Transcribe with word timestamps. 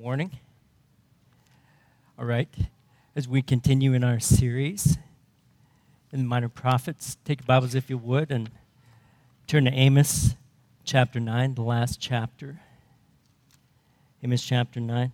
morning. 0.00 0.40
All 2.18 2.24
right, 2.24 2.48
as 3.14 3.28
we 3.28 3.42
continue 3.42 3.92
in 3.92 4.02
our 4.02 4.18
series 4.18 4.98
in 6.12 6.18
the 6.20 6.24
Minor 6.24 6.48
Prophets, 6.48 7.16
take 7.24 7.40
your 7.42 7.46
Bibles 7.46 7.76
if 7.76 7.88
you 7.88 7.96
would 7.98 8.32
and 8.32 8.50
turn 9.46 9.66
to 9.66 9.72
Amos 9.72 10.34
chapter 10.84 11.20
9, 11.20 11.54
the 11.54 11.62
last 11.62 12.00
chapter. 12.00 12.60
Amos 14.22 14.42
chapter 14.42 14.80
9. 14.80 15.12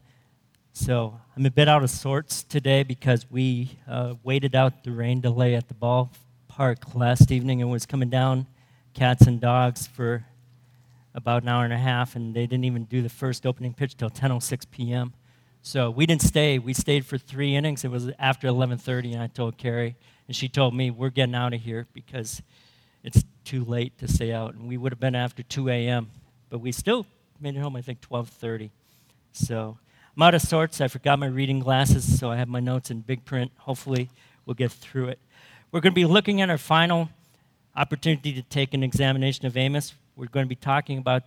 So 0.72 1.20
I'm 1.36 1.44
a 1.44 1.50
bit 1.50 1.68
out 1.68 1.82
of 1.82 1.90
sorts 1.90 2.42
today 2.42 2.82
because 2.82 3.30
we 3.30 3.78
uh, 3.86 4.14
waited 4.22 4.54
out 4.54 4.82
the 4.84 4.92
rain 4.92 5.20
delay 5.20 5.54
at 5.54 5.68
the 5.68 5.74
ballpark 5.74 6.94
last 6.94 7.30
evening 7.30 7.60
and 7.60 7.70
was 7.70 7.84
coming 7.84 8.08
down 8.08 8.46
cats 8.94 9.26
and 9.26 9.40
dogs 9.40 9.86
for 9.86 10.24
about 11.14 11.42
an 11.42 11.48
hour 11.48 11.64
and 11.64 11.72
a 11.72 11.78
half, 11.78 12.16
and 12.16 12.34
they 12.34 12.46
didn't 12.46 12.64
even 12.64 12.84
do 12.84 13.02
the 13.02 13.08
first 13.08 13.46
opening 13.46 13.74
pitch 13.74 13.96
till 13.96 14.10
10:06 14.10 14.70
p.m. 14.70 15.12
So 15.62 15.90
we 15.90 16.06
didn't 16.06 16.22
stay. 16.22 16.58
We 16.58 16.72
stayed 16.72 17.04
for 17.04 17.18
three 17.18 17.54
innings. 17.54 17.84
It 17.84 17.90
was 17.90 18.10
after 18.18 18.48
11:30, 18.48 19.12
and 19.14 19.22
I 19.22 19.26
told 19.26 19.58
Carrie, 19.58 19.96
and 20.26 20.34
she 20.34 20.48
told 20.48 20.74
me 20.74 20.90
we're 20.90 21.10
getting 21.10 21.34
out 21.34 21.52
of 21.52 21.60
here 21.60 21.86
because 21.92 22.42
it's 23.02 23.24
too 23.44 23.64
late 23.64 23.98
to 23.98 24.08
stay 24.08 24.32
out. 24.32 24.54
And 24.54 24.68
we 24.68 24.76
would 24.76 24.92
have 24.92 25.00
been 25.00 25.14
after 25.14 25.42
2 25.42 25.68
a.m., 25.68 26.10
but 26.48 26.60
we 26.60 26.72
still 26.72 27.06
made 27.40 27.56
it 27.56 27.60
home. 27.60 27.76
I 27.76 27.82
think 27.82 28.00
12:30. 28.00 28.70
So 29.32 29.78
I'm 30.16 30.22
out 30.22 30.34
of 30.34 30.42
sorts. 30.42 30.80
I 30.80 30.88
forgot 30.88 31.18
my 31.18 31.26
reading 31.26 31.60
glasses, 31.60 32.18
so 32.18 32.30
I 32.30 32.36
have 32.36 32.48
my 32.48 32.60
notes 32.60 32.90
in 32.90 33.00
big 33.00 33.24
print. 33.24 33.52
Hopefully, 33.58 34.10
we'll 34.44 34.54
get 34.54 34.72
through 34.72 35.08
it. 35.08 35.18
We're 35.72 35.80
going 35.80 35.92
to 35.92 35.94
be 35.94 36.04
looking 36.04 36.40
at 36.40 36.50
our 36.50 36.58
final 36.58 37.10
opportunity 37.76 38.32
to 38.32 38.42
take 38.42 38.74
an 38.74 38.82
examination 38.82 39.46
of 39.46 39.56
Amos 39.56 39.94
we're 40.20 40.26
going 40.26 40.44
to 40.44 40.48
be 40.48 40.54
talking 40.54 40.98
about 40.98 41.22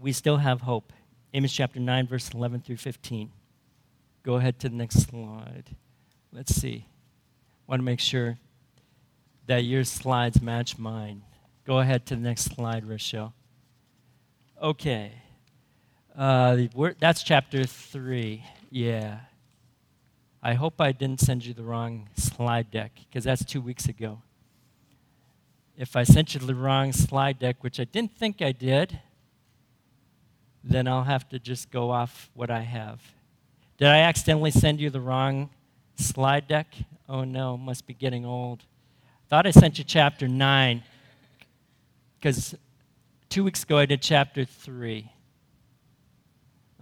we 0.00 0.10
still 0.10 0.38
have 0.38 0.62
hope. 0.62 0.94
Amos 1.34 1.52
chapter 1.52 1.78
9, 1.78 2.06
verse 2.06 2.30
11 2.32 2.62
through 2.62 2.78
15. 2.78 3.30
Go 4.22 4.36
ahead 4.36 4.58
to 4.60 4.70
the 4.70 4.74
next 4.74 5.02
slide. 5.02 5.76
Let's 6.32 6.54
see. 6.54 6.86
want 7.66 7.80
to 7.80 7.84
make 7.84 8.00
sure 8.00 8.38
that 9.46 9.64
your 9.64 9.84
slides 9.84 10.40
match 10.40 10.78
mine. 10.78 11.20
Go 11.66 11.80
ahead 11.80 12.06
to 12.06 12.16
the 12.16 12.22
next 12.22 12.44
slide, 12.44 12.88
Rochelle. 12.88 13.34
Okay. 14.62 15.12
Uh, 16.16 16.62
that's 16.98 17.22
chapter 17.22 17.64
3. 17.64 18.42
Yeah. 18.70 19.18
I 20.42 20.54
hope 20.54 20.80
I 20.80 20.92
didn't 20.92 21.20
send 21.20 21.44
you 21.44 21.52
the 21.52 21.62
wrong 21.62 22.08
slide 22.16 22.70
deck 22.70 22.92
because 23.06 23.24
that's 23.24 23.44
two 23.44 23.60
weeks 23.60 23.86
ago 23.86 24.22
if 25.76 25.96
I 25.96 26.04
sent 26.04 26.34
you 26.34 26.40
the 26.40 26.54
wrong 26.54 26.92
slide 26.92 27.38
deck, 27.38 27.56
which 27.62 27.80
I 27.80 27.84
didn't 27.84 28.16
think 28.16 28.40
I 28.40 28.52
did, 28.52 29.00
then 30.62 30.86
I'll 30.88 31.04
have 31.04 31.28
to 31.30 31.38
just 31.38 31.70
go 31.70 31.90
off 31.90 32.30
what 32.34 32.50
I 32.50 32.60
have. 32.60 33.00
Did 33.76 33.88
I 33.88 33.98
accidentally 33.98 34.50
send 34.50 34.80
you 34.80 34.88
the 34.88 35.00
wrong 35.00 35.50
slide 35.96 36.46
deck? 36.48 36.74
Oh 37.08 37.24
no, 37.24 37.56
must 37.56 37.86
be 37.86 37.94
getting 37.94 38.24
old. 38.24 38.62
Thought 39.28 39.46
I 39.46 39.50
sent 39.50 39.78
you 39.78 39.84
chapter 39.84 40.28
9 40.28 40.82
because 42.18 42.54
two 43.28 43.44
weeks 43.44 43.64
ago 43.64 43.78
I 43.78 43.86
did 43.86 44.00
chapter 44.00 44.44
3. 44.44 45.10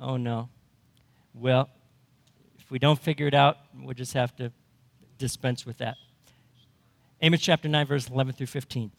Oh 0.01 0.17
no. 0.17 0.49
Well, 1.35 1.71
if 2.59 2.71
we 2.71 2.79
don't 2.79 2.99
figure 2.99 3.27
it 3.27 3.35
out, 3.35 3.57
we'll 3.75 3.95
just 3.95 4.13
have 4.13 4.37
to 4.37 4.53
dispense 5.19 5.65
with 5.65 5.79
that. 5.79 5.97
Amos 7.25 7.41
chapter 7.41 7.69
9, 7.69 7.87
verse 7.87 8.11
11 8.11 8.35
through 8.35 8.49
15. 8.49 8.91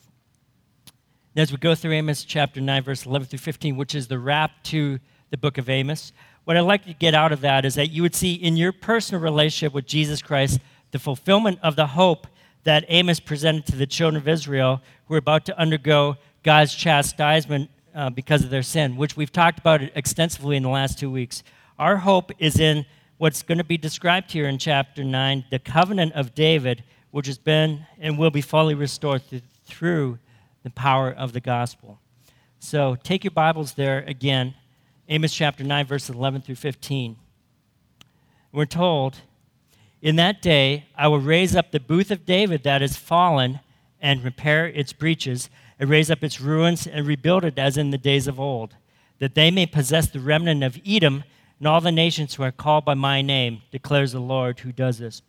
as 1.36 1.52
we 1.52 1.58
go 1.58 1.76
through 1.76 1.92
Amos 1.92 2.24
chapter 2.24 2.62
9, 2.62 2.84
verse 2.84 3.06
11 3.06 3.28
through 3.28 3.40
15, 3.40 3.76
which 3.76 3.94
is 3.94 4.08
the 4.08 4.18
wrap 4.18 4.64
to 4.64 4.98
the 5.30 5.36
book 5.36 5.58
of 5.58 5.70
Amos, 5.70 6.14
what 6.46 6.56
I'd 6.56 6.62
like 6.62 6.86
to 6.86 6.94
get 6.94 7.14
out 7.14 7.34
of 7.34 7.42
that 7.42 7.66
is 7.66 7.76
that 7.76 7.92
you 7.92 8.02
would 8.02 8.16
see 8.16 8.36
in 8.36 8.56
your 8.56 8.72
personal 8.72 9.22
relationship 9.22 9.74
with 9.74 9.86
Jesus 9.86 10.22
Christ 10.22 10.62
the 10.92 11.00
fulfillment 11.00 11.60
of 11.62 11.76
the 11.76 11.88
hope 11.88 12.28
that 12.64 12.86
Amos 12.88 13.20
presented 13.20 13.66
to 13.66 13.76
the 13.76 13.86
children 13.86 14.22
of 14.22 14.30
Israel 14.30 14.82
who 15.08 15.16
are 15.16 15.18
about 15.18 15.46
to 15.48 15.60
undergo 15.60 16.16
God's 16.44 16.74
chastisement 16.74 17.70
uh, 17.94 18.10
because 18.10 18.46
of 18.46 18.52
their 18.52 18.64
sin, 18.64 18.96
which 18.96 19.18
we've 19.18 19.34
talked 19.34 19.60
about 19.60 19.82
extensively 19.96 20.56
in 20.56 20.64
the 20.64 20.70
last 20.70 20.98
two 20.98 21.12
weeks. 21.12 21.44
Our 21.78 21.98
hope 21.98 22.32
is 22.40 22.58
in 22.58 22.86
what's 23.18 23.44
going 23.44 23.58
to 23.58 23.66
be 23.66 23.78
described 23.78 24.32
here 24.32 24.48
in 24.48 24.60
chapter 24.60 25.04
9, 25.04 25.44
the 25.52 25.60
covenant 25.60 26.14
of 26.14 26.34
David, 26.34 26.86
which 27.14 27.28
has 27.28 27.38
been 27.38 27.86
and 28.00 28.18
will 28.18 28.32
be 28.32 28.42
fully 28.42 28.74
restored 28.74 29.22
through 29.68 30.18
the 30.64 30.70
power 30.72 31.12
of 31.12 31.32
the 31.32 31.40
gospel. 31.40 32.00
So 32.58 32.98
take 33.04 33.24
your 33.24 33.30
Bibles 33.30 33.74
there 33.74 34.00
again, 34.08 34.56
Amos 35.08 35.32
chapter 35.32 35.64
9, 35.64 35.86
verses 35.86 36.16
11 36.16 36.42
through 36.42 36.56
15. 36.56 37.16
We're 38.52 38.66
told, 38.66 39.22
In 40.02 40.16
that 40.16 40.42
day 40.42 40.88
I 40.98 41.08
will 41.08 41.20
raise 41.20 41.56
up 41.56 41.70
the 41.70 41.80
booth 41.80 42.10
of 42.10 42.26
David 42.26 42.64
that 42.64 42.82
is 42.82 42.98
fallen 42.98 43.60
and 44.02 44.24
repair 44.24 44.66
its 44.66 44.92
breaches, 44.92 45.52
and 45.80 45.92
raise 45.92 46.10
up 46.10 46.24
its 46.24 46.42
ruins 46.42 46.88
and 46.88 47.06
rebuild 47.06 47.46
it 47.46 47.60
as 47.60 47.78
in 47.78 47.92
the 47.92 47.98
days 48.00 48.26
of 48.26 48.40
old, 48.40 48.76
that 49.20 49.36
they 49.36 49.52
may 49.52 49.68
possess 49.68 50.10
the 50.10 50.20
remnant 50.20 50.64
of 50.64 50.82
Edom 50.84 51.26
and 51.60 51.68
all 51.68 51.80
the 51.80 51.92
nations 51.92 52.34
who 52.34 52.44
are 52.44 52.52
called 52.52 52.86
by 52.86 52.96
my 52.96 53.22
name, 53.22 53.62
declares 53.72 54.14
the 54.14 54.20
Lord 54.20 54.62
who 54.62 54.72
does 54.72 54.98
this. 54.98 55.22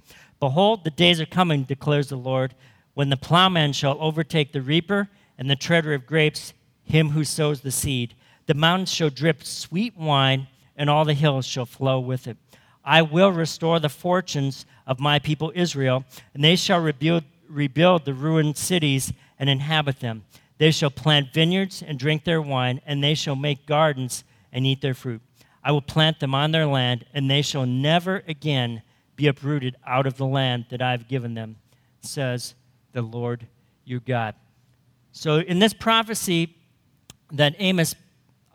Behold, 0.44 0.84
the 0.84 0.90
days 0.90 1.22
are 1.22 1.24
coming, 1.24 1.62
declares 1.62 2.10
the 2.10 2.16
Lord, 2.16 2.54
when 2.92 3.08
the 3.08 3.16
plowman 3.16 3.72
shall 3.72 3.96
overtake 3.98 4.52
the 4.52 4.60
reaper 4.60 5.08
and 5.38 5.48
the 5.48 5.56
treader 5.56 5.94
of 5.94 6.04
grapes, 6.04 6.52
him 6.84 7.08
who 7.08 7.24
sows 7.24 7.62
the 7.62 7.70
seed. 7.70 8.14
The 8.44 8.52
mountains 8.52 8.92
shall 8.92 9.08
drip 9.08 9.42
sweet 9.42 9.96
wine, 9.96 10.48
and 10.76 10.90
all 10.90 11.06
the 11.06 11.14
hills 11.14 11.46
shall 11.46 11.64
flow 11.64 11.98
with 11.98 12.26
it. 12.26 12.36
I 12.84 13.00
will 13.00 13.32
restore 13.32 13.80
the 13.80 13.88
fortunes 13.88 14.66
of 14.86 15.00
my 15.00 15.18
people 15.18 15.50
Israel, 15.54 16.04
and 16.34 16.44
they 16.44 16.56
shall 16.56 16.80
rebuild, 16.80 17.24
rebuild 17.48 18.04
the 18.04 18.12
ruined 18.12 18.58
cities 18.58 19.14
and 19.38 19.48
inhabit 19.48 20.00
them. 20.00 20.26
They 20.58 20.72
shall 20.72 20.90
plant 20.90 21.32
vineyards 21.32 21.82
and 21.82 21.98
drink 21.98 22.24
their 22.24 22.42
wine, 22.42 22.82
and 22.84 23.02
they 23.02 23.14
shall 23.14 23.34
make 23.34 23.64
gardens 23.64 24.24
and 24.52 24.66
eat 24.66 24.82
their 24.82 24.92
fruit. 24.92 25.22
I 25.64 25.72
will 25.72 25.80
plant 25.80 26.20
them 26.20 26.34
on 26.34 26.52
their 26.52 26.66
land, 26.66 27.06
and 27.14 27.30
they 27.30 27.40
shall 27.40 27.64
never 27.64 28.22
again 28.28 28.82
be 29.16 29.26
uprooted 29.26 29.76
out 29.86 30.06
of 30.06 30.16
the 30.16 30.26
land 30.26 30.66
that 30.70 30.82
I've 30.82 31.08
given 31.08 31.34
them, 31.34 31.56
says 32.00 32.54
the 32.92 33.02
Lord 33.02 33.46
your 33.84 34.00
God. 34.00 34.34
So, 35.12 35.36
in 35.38 35.58
this 35.58 35.72
prophecy 35.72 36.56
that 37.32 37.54
Amos 37.58 37.94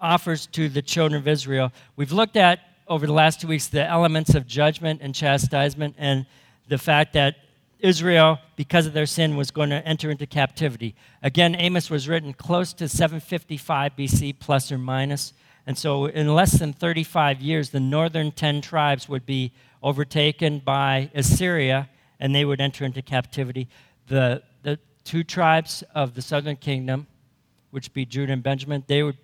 offers 0.02 0.48
to 0.48 0.70
the 0.70 0.82
children 0.82 1.20
of 1.20 1.28
Israel, 1.28 1.72
we've 1.96 2.12
looked 2.12 2.36
at 2.38 2.60
over 2.88 3.06
the 3.06 3.14
last 3.14 3.42
two 3.42 3.48
weeks 3.48 3.68
the 3.68 3.86
elements 3.86 4.36
of 4.36 4.48
judgment 4.48 5.02
and 5.02 5.14
chastisement 5.14 5.96
and 5.98 6.26
the 6.68 6.78
fact 6.78 7.14
that 7.14 7.36
Israel, 7.80 8.40
because 8.58 8.86
of 8.86 8.94
their 8.94 9.06
sin, 9.06 9.38
was 9.38 9.52
going 9.52 9.70
to 9.70 9.86
enter 9.88 10.12
into 10.12 10.26
captivity. 10.26 10.96
Again, 11.24 11.56
Amos 11.56 11.90
was 11.90 12.10
written 12.10 12.34
close 12.34 12.74
to 12.74 12.90
755 12.90 13.94
BC, 13.98 14.38
plus 14.38 14.72
or 14.72 14.78
minus. 14.78 15.34
And 15.66 15.78
so, 15.78 16.08
in 16.08 16.34
less 16.34 16.60
than 16.60 16.74
35 16.74 17.42
years, 17.42 17.70
the 17.70 17.80
northern 17.80 18.32
10 18.32 18.62
tribes 18.62 19.08
would 19.08 19.26
be 19.26 19.54
overtaken 19.82 20.60
by 20.60 21.10
Assyria 21.14 21.90
and 22.20 22.36
they 22.36 22.46
would 22.46 22.60
enter 22.60 22.86
into 22.86 23.02
captivity. 23.02 23.68
The, 24.08 24.44
the 24.64 24.80
two 25.04 25.24
tribes 25.24 25.84
of 25.96 26.16
the 26.16 26.22
southern 26.22 26.58
kingdom, 26.58 27.08
which 27.72 27.94
be 27.94 28.06
Judah 28.06 28.34
and 28.34 28.44
Benjamin, 28.44 28.84
they 28.88 29.04
would 29.04 29.18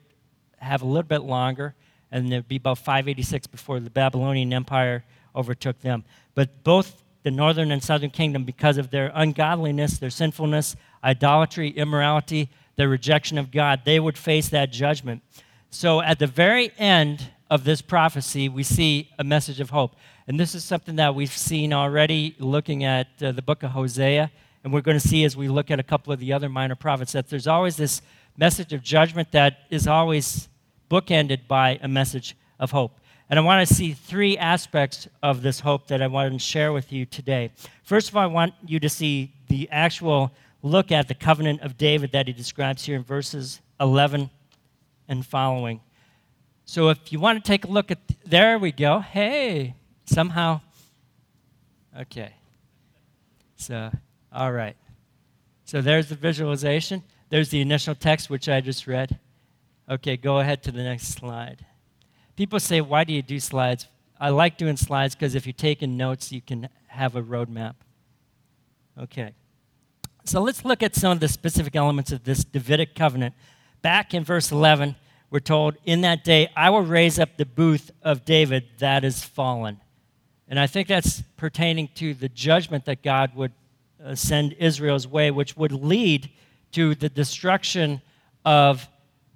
have 0.58 0.82
a 0.82 0.86
little 0.86 1.04
bit 1.04 1.24
longer, 1.24 1.76
and 2.12 2.32
it 2.32 2.36
would 2.38 2.48
be 2.48 2.56
about 2.56 2.78
586 2.78 3.48
before 3.48 3.80
the 3.80 3.90
Babylonian 3.90 4.54
Empire 4.54 5.04
overtook 5.36 5.82
them. 5.82 6.04
But 6.34 6.64
both 6.64 7.04
the 7.24 7.32
northern 7.32 7.72
and 7.72 7.84
southern 7.84 8.12
kingdom, 8.12 8.44
because 8.44 8.78
of 8.78 8.92
their 8.92 9.12
ungodliness, 9.14 9.98
their 9.98 10.10
sinfulness, 10.10 10.76
idolatry, 11.04 11.70
immorality, 11.70 12.50
their 12.76 12.88
rejection 12.88 13.38
of 13.38 13.52
God, 13.52 13.82
they 13.84 14.00
would 14.00 14.18
face 14.18 14.50
that 14.50 14.72
judgment. 14.72 15.24
So 15.70 16.02
at 16.02 16.20
the 16.20 16.28
very 16.28 16.72
end 16.78 17.32
of 17.50 17.64
this 17.64 17.82
prophecy, 17.82 18.50
we 18.50 18.64
see 18.64 19.12
a 19.20 19.24
message 19.24 19.59
of 19.59 19.70
hope. 19.70 19.96
And 20.28 20.40
this 20.40 20.56
is 20.56 20.64
something 20.64 20.96
that 20.96 21.14
we've 21.14 21.32
seen 21.32 21.74
already 21.74 22.36
looking 22.40 22.84
at 22.84 23.08
uh, 23.22 23.32
the 23.32 23.42
book 23.42 23.64
of 23.64 23.72
Hosea. 23.72 24.32
And 24.64 24.74
we're 24.74 24.82
going 24.82 25.00
to 25.00 25.08
see 25.08 25.24
as 25.24 25.38
we 25.38 25.47
look 25.47 25.70
at 25.70 25.80
a 25.80 25.84
couple 25.84 26.12
of 26.12 26.20
the 26.20 26.34
other 26.34 26.50
minor 26.50 26.76
prophets 26.76 27.12
that 27.12 27.30
there's 27.30 27.46
always 27.46 27.78
this 27.78 28.02
message 28.36 28.74
of 28.74 28.82
judgment 28.82 29.32
that 29.32 29.59
is 29.70 29.88
always 29.88 30.50
bookended 30.90 31.47
by 31.47 31.80
a 31.84 31.88
message 31.88 32.36
of 32.59 32.72
hope. 32.72 33.00
And 33.30 33.40
I 33.40 33.42
want 33.42 33.68
to 33.68 33.74
see 33.74 33.94
three 33.94 34.38
aspects 34.38 35.08
of 35.24 35.41
this 35.41 35.59
hope 35.59 35.88
that 35.88 36.02
I 36.02 36.08
want 36.08 36.34
to 36.34 36.40
share 36.40 36.74
with 36.74 36.91
you 36.91 37.06
today. 37.06 37.52
First 37.84 38.09
of 38.09 38.18
all, 38.18 38.24
I 38.24 38.28
want 38.28 38.53
you 38.66 38.80
to 38.80 38.90
see 38.90 39.34
the 39.48 39.70
actual 39.72 40.32
look 40.62 40.91
at 40.91 41.08
the 41.08 41.16
covenant 41.16 41.62
of 41.62 41.78
David 41.78 42.12
that 42.12 42.28
he 42.28 42.34
describes 42.34 42.86
here 42.86 42.96
in 42.96 43.03
verses 43.03 43.62
11 43.80 44.30
and 45.08 45.26
following. 45.26 45.82
So 46.66 46.90
if 46.90 47.12
you 47.12 47.20
want 47.20 47.44
to 47.44 47.47
take 47.47 47.64
a 47.64 47.67
look 47.67 47.91
at, 47.91 48.00
there 48.26 48.58
we 48.58 48.72
go. 48.72 49.00
Hey, 49.00 49.76
somehow, 50.06 50.62
okay. 52.00 52.34
So, 53.56 53.91
all 54.34 54.52
right. 54.52 54.76
So 55.64 55.82
there's 55.82 56.09
the 56.09 56.16
visualization. 56.16 57.03
There's 57.29 57.50
the 57.50 57.62
initial 57.62 57.96
text, 57.96 58.29
which 58.29 58.50
I 58.50 58.62
just 58.62 58.88
read. 58.88 59.20
Okay, 59.90 60.17
go 60.17 60.40
ahead 60.40 60.64
to 60.64 60.72
the 60.72 60.84
next 60.84 61.08
slide. 61.09 61.66
People 62.35 62.59
say, 62.59 62.82
Why 62.82 63.03
do 63.03 63.14
you 63.14 63.22
do 63.22 63.40
slides? 63.40 63.88
I 64.20 64.29
like 64.29 64.58
doing 64.58 64.78
slides 64.78 65.16
because 65.16 65.35
if 65.35 65.46
you're 65.46 65.53
taking 65.53 65.97
notes, 65.97 66.32
you 66.32 66.41
can 66.41 66.70
have 66.88 67.16
a 67.16 67.22
roadmap. 67.22 67.76
Okay. 69.00 69.34
So 70.23 70.41
let's 70.41 70.66
look 70.66 70.82
at 70.82 70.96
some 70.96 71.12
of 71.12 71.20
the 71.20 71.28
specific 71.28 71.76
elements 71.76 72.12
of 72.12 72.23
this 72.23 72.44
Davidic 72.44 72.96
covenant. 72.96 73.35
Back 73.82 74.14
in 74.14 74.23
verse 74.23 74.52
11, 74.52 74.96
we're 75.30 75.40
told, 75.40 75.76
In 75.86 76.02
that 76.02 76.24
day 76.24 76.50
I 76.56 76.70
will 76.70 76.84
raise 76.84 77.20
up 77.20 77.38
the 77.38 77.46
booth 77.46 77.92
of 78.02 78.26
David 78.26 78.66
that 78.80 79.04
is 79.04 79.24
fallen. 79.24 79.82
And 80.48 80.60
I 80.60 80.68
think 80.68 80.88
that's 80.88 81.24
pertaining 81.38 81.90
to 81.96 82.14
the 82.14 82.30
judgment 82.30 82.86
that 82.86 83.02
God 83.02 83.36
would 83.36 83.52
uh, 84.04 84.14
send 84.16 84.54
Israel's 84.54 85.08
way, 85.08 85.32
which 85.32 85.58
would 85.58 85.72
lead 85.72 86.30
to 86.74 86.94
the 86.94 87.10
destruction 87.10 88.02
of 88.44 88.88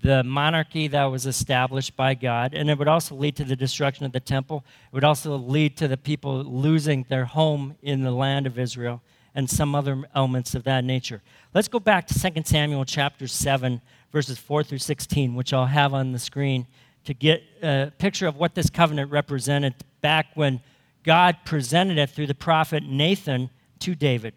the 0.02 0.24
monarchy 0.24 0.88
that 0.88 1.06
was 1.06 1.26
established 1.26 1.96
by 1.96 2.14
God, 2.14 2.54
and 2.54 2.70
it 2.70 2.78
would 2.78 2.88
also 2.88 3.16
lead 3.16 3.36
to 3.36 3.44
the 3.44 3.56
destruction 3.56 4.06
of 4.06 4.12
the 4.12 4.20
temple. 4.20 4.64
It 4.88 4.94
would 4.94 5.04
also 5.04 5.36
lead 5.36 5.76
to 5.78 5.88
the 5.88 5.98
people 5.98 6.44
losing 6.44 7.06
their 7.10 7.26
home 7.26 7.76
in 7.82 8.04
the 8.04 8.12
land 8.12 8.48
of 8.48 8.58
Israel 8.58 9.02
and 9.36 9.50
some 9.50 9.76
other 9.76 10.04
elements 10.16 10.56
of 10.56 10.64
that 10.64 10.84
nature. 10.84 11.22
Let's 11.54 11.68
go 11.68 11.80
back 11.80 12.08
to 12.08 12.32
2 12.32 12.42
Samuel 12.46 12.86
chapter 12.86 13.28
7, 13.28 13.82
verses 14.12 14.38
4 14.38 14.64
through 14.64 14.80
16, 14.80 15.36
which 15.36 15.54
I'll 15.54 15.66
have 15.66 15.94
on 15.94 16.12
the 16.12 16.20
screen 16.20 16.68
to 17.06 17.14
get 17.14 17.44
a 17.62 17.92
picture 17.98 18.28
of 18.28 18.36
what 18.36 18.56
this 18.56 18.70
covenant 18.70 19.12
represented 19.12 19.76
back 20.02 20.28
when 20.36 20.62
God 21.04 21.38
presented 21.46 21.98
it 21.98 22.10
through 22.10 22.28
the 22.28 22.36
prophet 22.36 22.84
Nathan 22.84 23.50
to 23.80 23.96
David. 23.96 24.34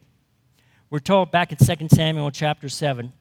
We're 0.90 1.00
told 1.00 1.30
back 1.30 1.52
in 1.52 1.58
2 1.58 1.88
Samuel 1.88 2.30
chapter 2.30 2.68
7 2.68 3.12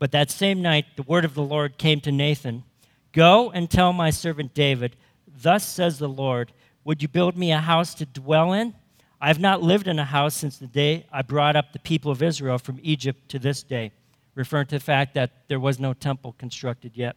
but 0.00 0.12
that 0.12 0.30
same 0.30 0.62
night, 0.62 0.86
the 0.96 1.02
word 1.02 1.26
of 1.26 1.34
the 1.34 1.42
Lord 1.42 1.78
came 1.78 2.00
to 2.00 2.10
Nathan 2.10 2.64
Go 3.12 3.50
and 3.50 3.68
tell 3.68 3.92
my 3.92 4.10
servant 4.10 4.54
David, 4.54 4.96
Thus 5.26 5.66
says 5.66 5.98
the 5.98 6.08
Lord, 6.08 6.52
Would 6.84 7.02
you 7.02 7.08
build 7.08 7.36
me 7.36 7.52
a 7.52 7.58
house 7.58 7.94
to 7.94 8.06
dwell 8.06 8.52
in? 8.52 8.74
I 9.20 9.28
have 9.28 9.40
not 9.40 9.62
lived 9.62 9.88
in 9.88 9.98
a 9.98 10.04
house 10.04 10.34
since 10.34 10.56
the 10.56 10.66
day 10.66 11.06
I 11.12 11.22
brought 11.22 11.56
up 11.56 11.72
the 11.72 11.80
people 11.80 12.10
of 12.10 12.22
Israel 12.22 12.56
from 12.58 12.78
Egypt 12.82 13.28
to 13.28 13.38
this 13.38 13.62
day, 13.62 13.92
referring 14.40 14.66
to 14.66 14.76
the 14.76 14.84
fact 14.84 15.14
that 15.14 15.30
there 15.46 15.60
was 15.60 15.78
no 15.78 15.92
temple 15.92 16.34
constructed 16.38 16.92
yet. 16.96 17.14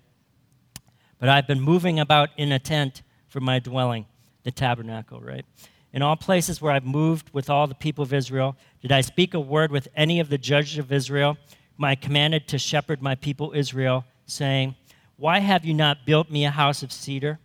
But 1.17 1.29
I've 1.29 1.47
been 1.47 1.61
moving 1.61 1.99
about 1.99 2.29
in 2.37 2.51
a 2.51 2.59
tent 2.59 3.01
for 3.27 3.39
my 3.39 3.57
dwelling, 3.57 4.05
the 4.43 4.51
tabernacle, 4.51 5.19
right? 5.19 5.45
In 5.93 6.01
all 6.01 6.15
places 6.15 6.61
where 6.61 6.71
I've 6.71 6.85
moved 6.85 7.29
with 7.33 7.49
all 7.49 7.65
the 7.65 7.75
people 7.75 8.03
of 8.03 8.13
Israel, 8.13 8.55
did 8.81 8.91
I 8.91 9.01
speak 9.01 9.33
a 9.33 9.39
word 9.39 9.71
with 9.71 9.87
any 9.95 10.19
of 10.19 10.29
the 10.29 10.37
judges 10.37 10.77
of 10.77 10.91
Israel? 10.91 11.37
I 11.81 11.95
commanded 11.95 12.47
to 12.47 12.57
shepherd 12.57 13.01
my 13.01 13.15
people 13.15 13.51
Israel, 13.53 14.05
saying, 14.25 14.75
Why 15.17 15.39
have 15.39 15.65
you 15.65 15.73
not 15.73 16.05
built 16.05 16.29
me 16.29 16.45
a 16.45 16.51
house 16.51 16.83
of 16.83 16.91
cedar? 16.91 17.39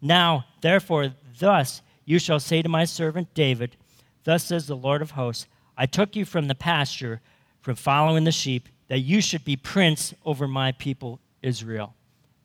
Now, 0.00 0.46
therefore, 0.60 1.14
thus 1.38 1.82
you 2.04 2.18
shall 2.18 2.40
say 2.40 2.62
to 2.62 2.68
my 2.68 2.84
servant 2.84 3.34
David, 3.34 3.76
Thus 4.24 4.44
says 4.44 4.66
the 4.66 4.76
Lord 4.76 5.02
of 5.02 5.12
hosts, 5.12 5.46
I 5.76 5.86
took 5.86 6.16
you 6.16 6.24
from 6.24 6.48
the 6.48 6.54
pasture, 6.54 7.20
from 7.60 7.76
following 7.76 8.24
the 8.24 8.32
sheep, 8.32 8.68
that 8.88 9.00
you 9.00 9.20
should 9.20 9.44
be 9.44 9.56
prince 9.56 10.14
over 10.24 10.46
my 10.46 10.72
people 10.72 11.20
Israel. 11.42 11.94